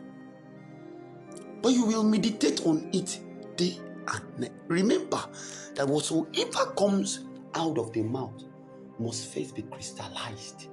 [1.60, 3.20] but you will meditate on it
[3.56, 4.52] day and night.
[4.68, 5.22] Remember
[5.74, 8.44] that whatsoever comes out of the mouth
[8.98, 10.68] must first be crystallized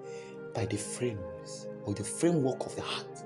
[0.54, 3.24] by the frames or the framework of the heart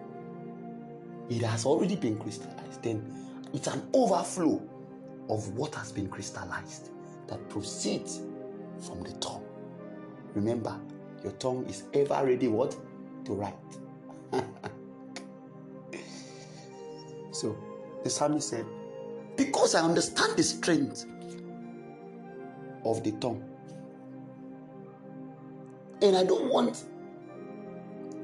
[1.30, 3.04] it has already been crystallized, then
[3.54, 4.62] it's an overflow
[5.30, 6.92] of what has been crystallized
[7.28, 8.22] that proceeds
[8.86, 9.45] from the tongue.
[10.36, 10.80] Remember,
[11.24, 12.76] your tongue is ever ready what?
[13.26, 13.56] To write.
[17.32, 17.58] so
[18.04, 18.66] the psalmist said,
[19.36, 21.06] Because I understand the strength
[22.84, 23.44] of the tongue,
[26.02, 26.84] and I don't want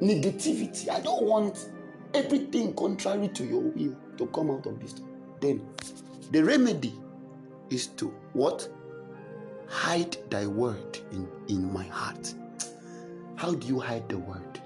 [0.02, 1.69] negativity, I don't want
[2.13, 4.96] everything contrary to your will to come out of this.
[5.40, 5.65] Then
[6.31, 6.94] the remedy
[7.69, 8.69] is to what?
[9.72, 12.34] Hide thy word in, in my heart.
[13.36, 14.60] How do you hide the word?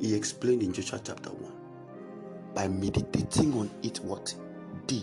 [0.00, 1.52] He explained in Joshua chapter 1
[2.54, 4.34] by meditating on it what?
[4.86, 5.02] Day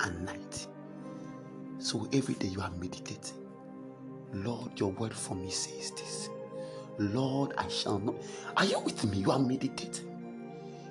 [0.00, 0.68] and night.
[1.78, 3.36] So every day you are meditating.
[4.32, 6.30] Lord, your word for me says this.
[6.98, 8.14] Lord, I shall not.
[8.56, 9.18] Are you with me?
[9.18, 10.08] You are meditating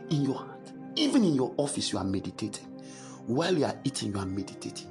[0.10, 0.72] in your heart.
[0.96, 2.68] Even in your office, you are meditating.
[3.28, 4.90] While you are eating, you are meditating.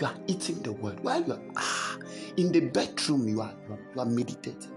[0.00, 1.00] You are eating the word.
[1.00, 1.98] While you are ah,
[2.36, 4.72] in the bedroom, you are, you are, you are meditating.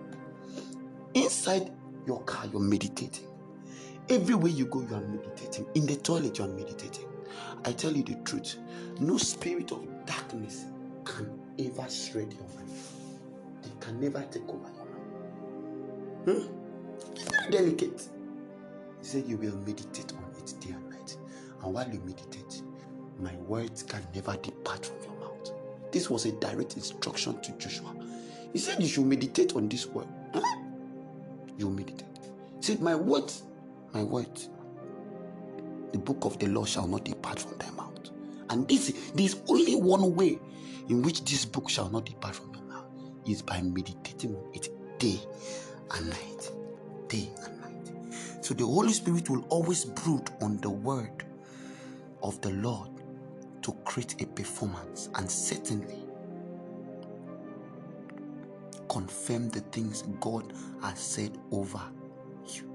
[1.14, 1.72] Inside
[2.06, 3.28] your car, you're meditating.
[4.10, 5.66] Everywhere you go, you are meditating.
[5.76, 7.06] In the toilet, you are meditating.
[7.66, 8.58] I tell you the truth.
[9.00, 10.66] No spirit of darkness
[11.06, 12.70] can ever shred your mind.
[13.62, 16.48] They can never take over your mind.
[16.48, 17.12] Hmm?
[17.16, 18.10] It's very delicate.
[19.00, 21.18] He said, You will meditate on it day and night.
[21.64, 22.43] And while you meditate,
[23.24, 25.51] my words can never depart from your mouth.
[25.91, 27.95] This was a direct instruction to Joshua.
[28.51, 30.07] He said, You should meditate on this word.
[30.34, 30.41] Huh?
[31.57, 32.05] You meditate.
[32.57, 33.43] He said, My words,
[33.93, 34.49] my words,
[35.91, 38.09] the book of the law shall not depart from thy mouth.
[38.49, 40.39] And this, this only one way
[40.89, 42.86] in which this book shall not depart from your mouth
[43.28, 44.69] is by meditating on it
[44.99, 45.19] day
[45.95, 46.51] and night.
[47.07, 47.91] Day and night.
[48.41, 51.24] So the Holy Spirit will always brood on the word
[52.21, 52.89] of the Lord
[53.64, 55.97] to create a performance and certainly
[58.89, 61.82] confirm the things God has said over
[62.47, 62.70] you.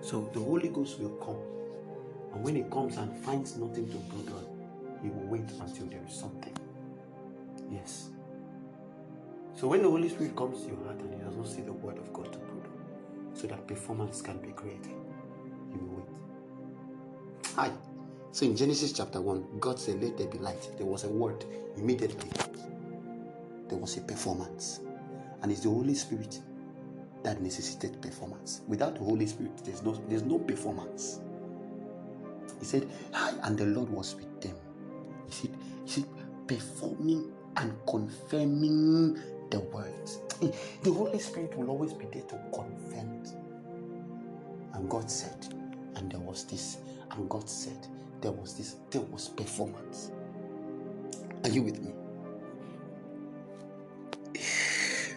[0.00, 1.38] So the Holy Ghost will come.
[2.32, 4.46] And when he comes and finds nothing to brood on,
[5.02, 6.56] he will wait until there is something.
[7.70, 8.10] Yes.
[9.56, 11.72] So when the Holy Spirit comes to your heart and he does not see the
[11.72, 14.94] word of God to brood on, so that performance can be created,
[15.72, 16.06] he will wait.
[17.56, 17.70] Hi.
[18.32, 20.70] So in Genesis chapter 1, God said, Let there be light.
[20.76, 21.44] There was a word
[21.76, 22.30] immediately.
[23.68, 24.80] There was a performance.
[25.42, 26.38] And it's the Holy Spirit
[27.22, 28.60] that necessitated performance.
[28.68, 31.20] Without the Holy Spirit, there's no there's no performance.
[32.58, 34.56] He said, Hi, and the Lord was with them.
[35.26, 36.04] He said, he said,
[36.46, 39.18] performing and confirming
[39.50, 40.20] the words.
[40.82, 43.30] The Holy Spirit will always be there to confirm it.
[44.74, 45.46] And God said,
[45.96, 46.78] and there was this,
[47.10, 47.86] and God said,
[48.20, 50.12] there was this, there was performance.
[51.44, 51.92] Are you with me?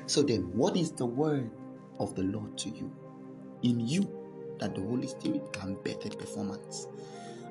[0.05, 1.49] So then, what is the word
[1.99, 2.93] of the Lord to you?
[3.63, 4.07] In you,
[4.59, 6.87] that the Holy Spirit can better performance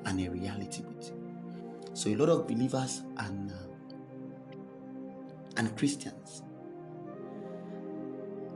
[0.05, 1.09] and a reality with.
[1.09, 1.91] You?
[1.93, 3.55] So a lot of believers and uh,
[5.57, 6.41] and Christians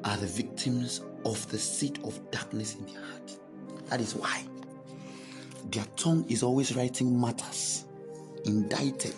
[0.03, 3.37] are the victims of the seed of darkness in their heart.
[3.89, 4.43] That is why
[5.71, 7.85] their tongue is always writing matters
[8.45, 9.13] indited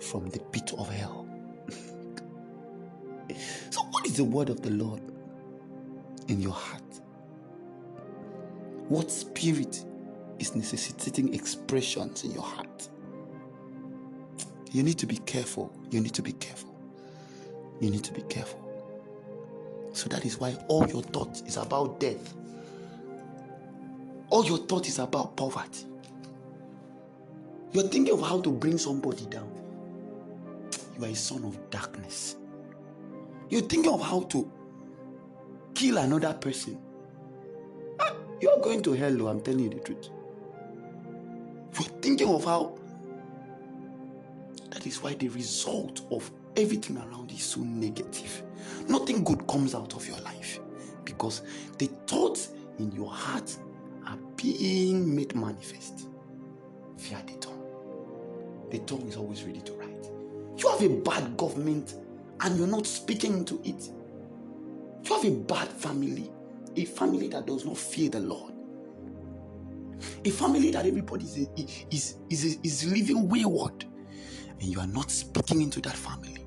[0.00, 1.26] from the pit of hell.
[3.70, 5.00] so, what is the word of the Lord
[6.28, 6.82] in your heart?
[8.88, 9.84] What spirit
[10.38, 12.88] is necessitating expressions in your heart?
[14.72, 15.72] You need to be careful.
[15.90, 16.74] You need to be careful.
[17.80, 18.60] You need to be careful.
[19.92, 22.34] So that is why all your thoughts is about death.
[24.32, 25.84] All your thought is about poverty.
[27.72, 29.52] You're thinking of how to bring somebody down.
[30.96, 32.36] You are a son of darkness.
[33.50, 34.50] You're thinking of how to
[35.74, 36.78] kill another person.
[38.00, 40.08] Ah, you're going to hell, I'm telling you the truth.
[41.74, 42.78] You're thinking of how.
[44.70, 48.42] That is why the result of everything around is so negative.
[48.88, 50.58] Nothing good comes out of your life
[51.04, 51.42] because
[51.76, 53.54] the thoughts in your heart
[54.42, 56.08] being made manifest
[56.96, 57.62] via the tongue.
[58.70, 60.06] The tongue is always ready to write.
[60.58, 61.94] You have a bad government
[62.40, 63.88] and you're not speaking into it.
[65.04, 66.30] You have a bad family,
[66.76, 68.52] a family that does not fear the Lord,
[70.24, 71.48] a family that everybody is,
[71.90, 73.84] is, is, is living wayward,
[74.48, 76.46] and you are not speaking into that family.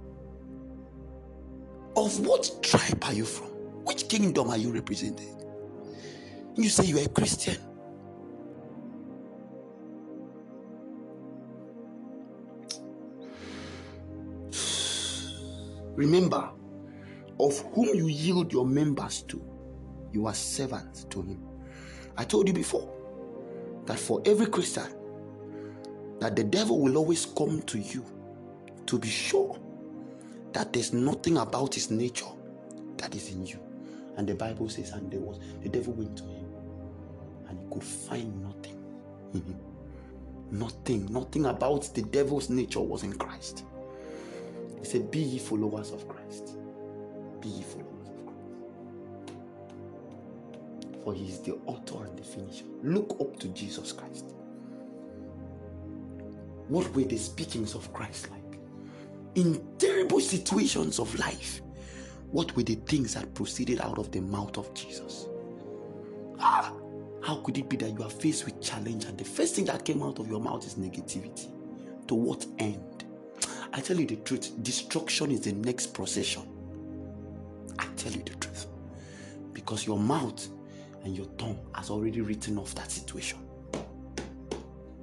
[1.95, 3.47] Of what tribe are you from?
[3.85, 5.45] Which kingdom are you represented?
[6.55, 7.57] You say you are a Christian.
[15.95, 16.49] Remember,
[17.39, 19.41] of whom you yield your members to,
[20.11, 21.41] you are servants to him.
[22.17, 22.89] I told you before
[23.85, 24.87] that for every Christian,
[26.19, 28.05] that the devil will always come to you
[28.85, 29.59] to be sure
[30.53, 32.25] that there's nothing about his nature
[32.97, 33.59] that is in you.
[34.17, 36.45] And the Bible says, and there was the devil went to him
[37.49, 38.81] and he could find nothing
[39.33, 39.59] in him.
[40.51, 43.65] Nothing, nothing about the devil's nature was in Christ.
[44.79, 46.57] He said, Be ye followers of Christ.
[47.41, 49.43] Be ye followers of Christ.
[51.03, 52.65] For he is the author and the finisher.
[52.83, 54.25] Look up to Jesus Christ.
[56.67, 58.41] What were the speakings of Christ like?
[59.35, 61.61] In terrible situations of life,
[62.31, 65.27] what were the things that proceeded out of the mouth of Jesus?
[66.39, 66.73] Ah,
[67.21, 69.85] how could it be that you are faced with challenge and the first thing that
[69.85, 71.49] came out of your mouth is negativity?
[72.07, 72.94] To what end?
[73.75, 76.43] I tell you the truth, destruction is the next procession.
[77.77, 78.67] I tell you the truth.
[79.51, 80.47] Because your mouth
[81.03, 83.37] and your tongue has already written off that situation.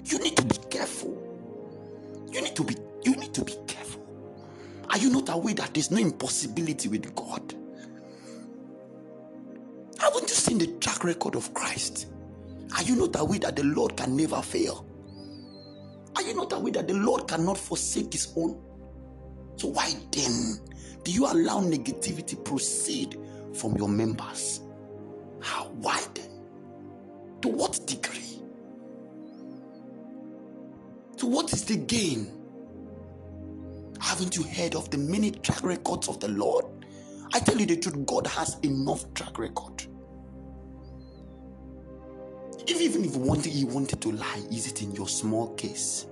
[0.06, 1.18] You need to be careful.
[2.32, 4.06] You need to be you need to be careful.
[4.88, 7.54] Are you not aware that there's no impossibility with God?
[9.98, 12.06] Haven't you seen the track record of Christ?
[12.74, 14.86] Are you not aware that the Lord can never fail?
[16.62, 18.56] Aware that the Lord cannot forsake his own?
[19.56, 20.60] So why then
[21.02, 23.18] do you allow negativity proceed
[23.52, 24.60] from your members?
[25.40, 26.30] How why then?
[27.40, 28.38] To what degree?
[31.16, 32.30] To what is the gain?
[34.00, 36.64] Haven't you heard of the many track records of the Lord?
[37.34, 39.84] I tell you the truth, God has enough track record.
[42.68, 46.06] If even if wanted, he wanted to lie, is it in your small case?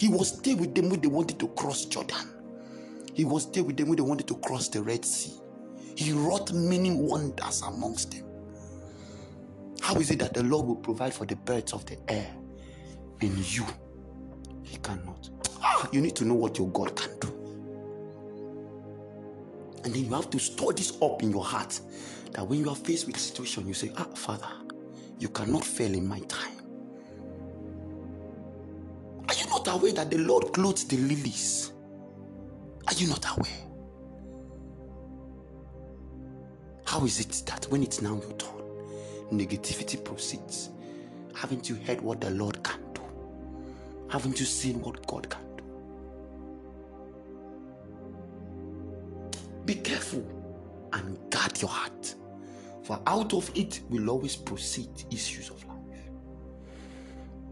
[0.00, 2.26] He was there with them when they wanted to cross Jordan.
[3.12, 5.38] He was there with them when they wanted to cross the Red Sea.
[5.94, 8.24] He wrought many wonders amongst them.
[9.82, 12.34] How is it that the Lord will provide for the birds of the air
[13.20, 13.66] in you?
[14.62, 15.28] He cannot.
[15.60, 17.28] Ah, you need to know what your God can do.
[19.84, 21.78] And then you have to store this up in your heart
[22.32, 24.48] that when you are faced with a situation, you say, Ah, Father,
[25.18, 26.59] you cannot fail in my time.
[29.70, 31.72] Aware that the Lord clothes the lilies?
[32.86, 33.50] Are you not aware?
[36.84, 38.62] How is it that when it's now your turn,
[39.32, 40.70] negativity proceeds?
[41.34, 43.02] Haven't you heard what the Lord can do?
[44.08, 45.64] Haven't you seen what God can do?
[49.64, 50.26] Be careful
[50.92, 52.14] and guard your heart,
[52.82, 55.76] for out of it will always proceed issues of life.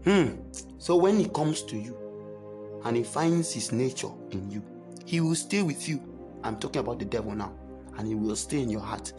[0.03, 0.35] Hmm.
[0.79, 2.08] So when it comes to you
[2.85, 4.63] and he finds his nature in you,
[5.05, 6.01] he will stay with you.
[6.43, 7.53] I'm talking about the devil now.
[7.97, 9.11] And he will stay in your heart.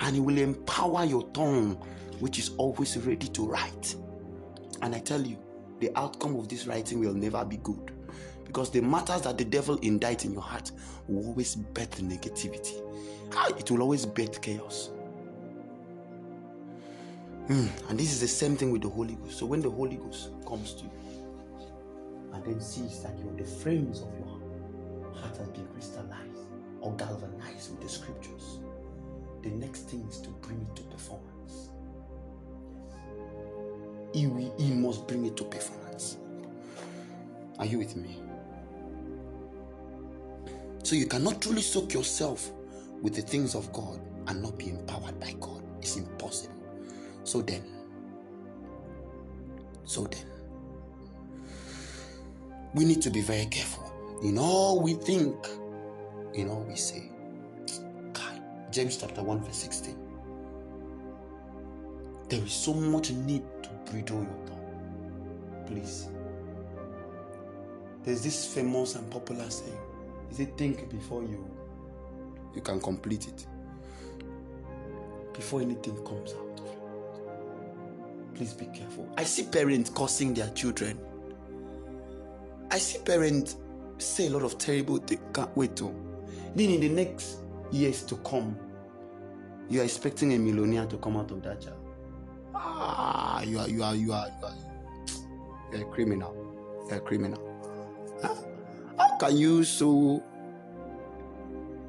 [0.00, 1.76] And he will empower your tongue,
[2.20, 3.94] which is always ready to write.
[4.82, 5.38] And I tell you,
[5.80, 7.92] the outcome of this writing will never be good.
[8.44, 10.70] Because the matters that the devil indites in your heart
[11.08, 12.82] will always birth negativity.
[13.58, 14.90] It will always birth chaos.
[17.48, 17.68] Mm.
[17.88, 19.38] And this is the same thing with the Holy Ghost.
[19.38, 20.90] So when the Holy Ghost comes to you
[22.36, 24.28] and then sees that you're the frames of your
[25.14, 26.44] heart has been crystallized
[26.82, 28.58] or galvanized with the scriptures,
[29.42, 31.70] the next thing is to bring it to performance.
[34.12, 36.18] He, will, he must bring it to performance.
[37.58, 38.20] Are you with me?
[40.82, 42.50] So you cannot truly soak yourself
[43.00, 45.62] with the things of God and not be empowered by God.
[45.80, 46.54] It's impossible.
[47.24, 47.64] So then,
[49.84, 50.35] so then,
[52.76, 53.90] we need to be very careful
[54.22, 55.34] in all we think,
[56.34, 57.10] in all we say.
[58.12, 59.96] God, James chapter 1, verse 16.
[62.28, 65.64] There is so much need to bridle your tongue.
[65.66, 66.08] Please.
[68.04, 69.78] There's this famous and popular saying.
[70.30, 71.48] Is it think before you
[72.54, 73.46] you can complete it?
[75.32, 76.60] Before anything comes out.
[76.60, 76.80] of you.
[78.34, 79.08] Please be careful.
[79.16, 80.98] I see parents cursing their children.
[82.76, 83.56] I see parents
[83.96, 85.22] say a lot of terrible things.
[85.32, 85.84] Can't wait to.
[86.54, 87.38] Then in the next
[87.72, 88.54] years to come,
[89.70, 91.78] you are expecting a millionaire to come out of that child.
[92.54, 94.54] Ah, you are, you are, you are, you are,
[95.72, 96.36] you're a criminal.
[96.86, 97.40] You're a criminal.
[98.22, 100.22] How can you sow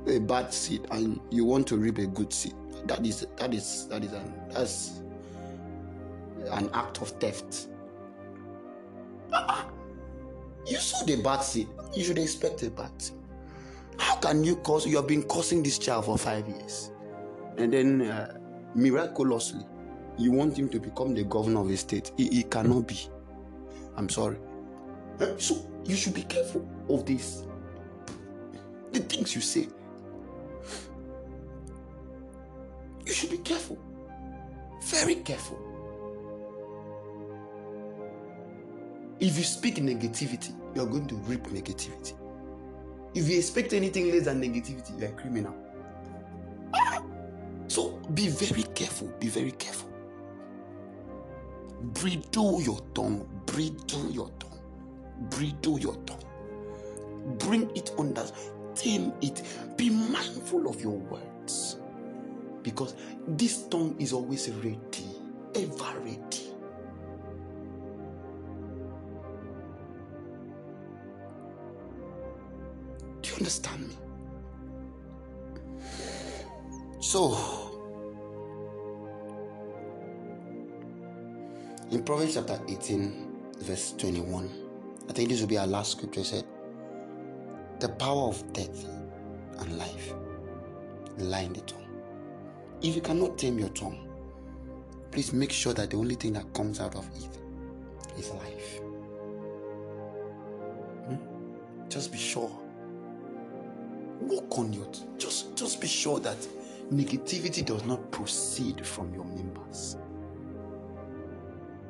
[0.08, 2.54] a bad seed and you want to reap a good seed?
[2.86, 5.02] That is, that is, that is, an, that's
[6.50, 7.68] an act of theft.
[10.68, 11.68] You saw the bad seed.
[11.96, 13.18] You should expect a bad seed.
[13.98, 14.86] How can you cause?
[14.86, 16.92] You have been causing this child for five years,
[17.58, 18.38] and then uh,
[18.76, 19.66] miraculously,
[20.18, 22.12] you want him to become the governor of a state.
[22.18, 23.00] He, he cannot be.
[23.96, 24.38] I'm sorry.
[25.38, 27.44] So you should be careful of this.
[28.92, 29.68] The things you say.
[33.06, 33.80] You should be careful.
[34.84, 35.67] Very careful.
[39.20, 42.14] If you speak negativity, you are going to reap negativity.
[43.16, 45.56] If you expect anything less than negativity, you're a criminal.
[47.68, 49.08] So be very careful.
[49.20, 49.90] Be very careful.
[51.82, 53.28] Bridle your tongue.
[53.46, 54.60] Bridle your tongue.
[55.30, 56.24] Bridle your tongue.
[57.40, 58.26] Bring it under.
[58.76, 59.42] Tame it.
[59.78, 61.78] Be mindful of your words.
[62.62, 62.96] Because
[63.28, 64.78] this tongue is always ready.
[65.56, 66.52] Ever ready.
[73.38, 73.96] Understand me?
[77.00, 77.38] So,
[81.92, 84.50] in Proverbs chapter 18, verse 21,
[85.10, 86.22] I think this will be our last scripture.
[86.22, 86.46] It said,
[87.80, 88.86] The power of death
[89.60, 90.14] and life
[91.18, 91.88] lie in the tongue.
[92.82, 94.08] If you cannot tame your tongue,
[95.12, 98.80] please make sure that the only thing that comes out of it is life.
[101.08, 101.88] Hmm?
[101.90, 102.52] Just be sure.
[104.22, 104.88] Work on your
[105.18, 106.38] just just be sure that
[106.92, 109.98] negativity does not proceed from your members.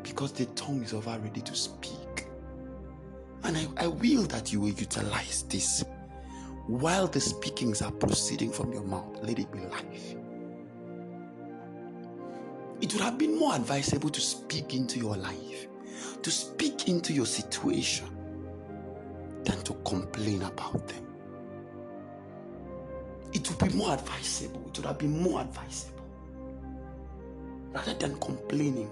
[0.03, 2.27] Because the tongue is over ready to speak.
[3.43, 5.83] And I, I will that you will utilize this.
[6.67, 10.15] While the speakings are proceeding from your mouth, let it be life.
[12.81, 15.67] It would have been more advisable to speak into your life,
[16.21, 18.07] to speak into your situation,
[19.43, 21.06] than to complain about them.
[23.37, 26.01] It would be more advisable, it would have been more advisable.
[27.71, 28.89] Rather than complaining,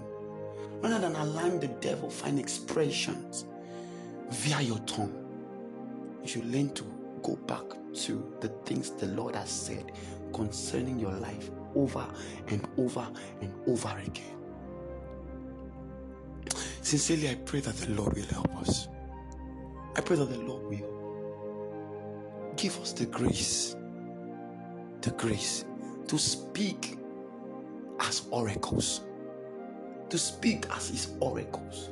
[0.80, 3.44] rather than allowing the devil find expressions
[4.30, 5.12] via your tongue,
[6.22, 6.84] you should learn to
[7.24, 9.90] go back to the things the Lord has said
[10.32, 12.06] concerning your life over
[12.46, 13.04] and over
[13.40, 14.36] and over again.
[16.82, 18.86] Sincerely, I pray that the Lord will help us.
[19.96, 23.74] I pray that the Lord will give us the grace,
[25.02, 25.64] the grace
[26.08, 26.98] to speak
[28.00, 29.02] as oracles,
[30.10, 31.90] to speak as His oracles.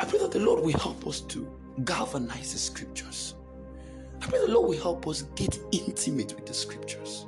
[0.00, 1.48] I pray that the Lord will help us to
[1.84, 3.34] galvanize the scriptures
[4.22, 7.26] I pray the Lord will help us get intimate with the scriptures.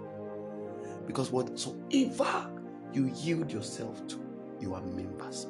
[1.07, 2.51] Because whatsoever
[2.93, 4.21] you yield yourself to,
[4.61, 5.47] you are members.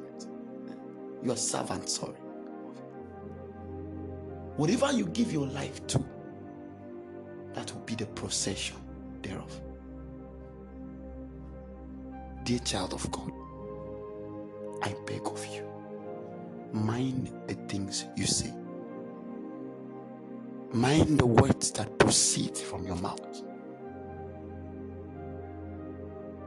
[1.23, 2.19] You are servants, sorry.
[4.57, 6.05] Whatever you give your life to,
[7.57, 8.79] that will be the procession
[9.23, 9.61] thereof.
[12.45, 13.33] Dear child of God,
[14.83, 15.67] I beg of you,
[16.73, 18.53] mind the things you say
[20.73, 23.43] Mind the words that proceed from your mouth.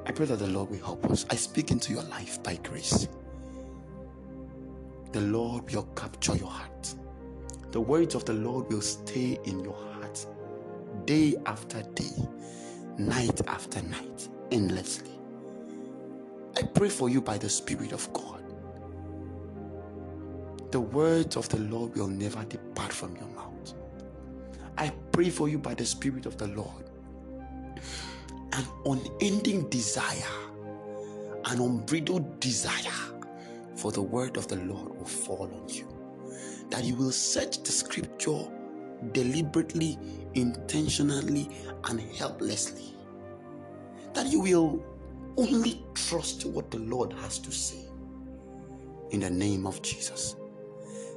[0.06, 1.26] I pray that the Lord will help us.
[1.32, 3.08] I speak into your life by grace.
[5.14, 6.96] The Lord will capture your heart.
[7.72, 9.89] The words of the Lord will stay in your heart
[11.10, 12.14] day after day,
[13.00, 15.10] night after night, endlessly.
[16.56, 18.44] I pray for you by the Spirit of God.
[20.70, 23.74] The words of the Lord will never depart from your mouth.
[24.78, 26.92] I pray for you by the Spirit of the Lord.
[28.54, 30.14] An unending desire,
[31.46, 33.02] an unbridled desire
[33.76, 35.88] for the word of the Lord will fall on you.
[36.70, 38.46] That you will search the scripture
[39.12, 39.98] deliberately,
[40.34, 41.50] intentionally,
[41.86, 42.94] and helplessly.
[44.14, 44.84] That you will
[45.38, 47.86] only trust what the Lord has to say.
[49.12, 50.36] In the name of Jesus.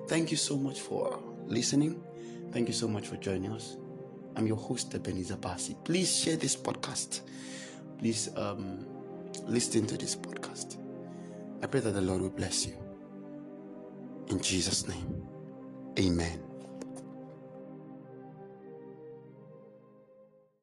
[0.09, 2.03] Thank you so much for listening.
[2.53, 3.76] Thank you so much for joining us.
[4.37, 5.74] I'm your host, Ebenezer Basi.
[5.85, 7.20] Please share this podcast.
[7.99, 8.87] Please um,
[9.47, 10.78] listen to this podcast.
[11.62, 12.76] I pray that the Lord will bless you.
[14.28, 15.22] In Jesus' name,
[15.99, 16.51] amen.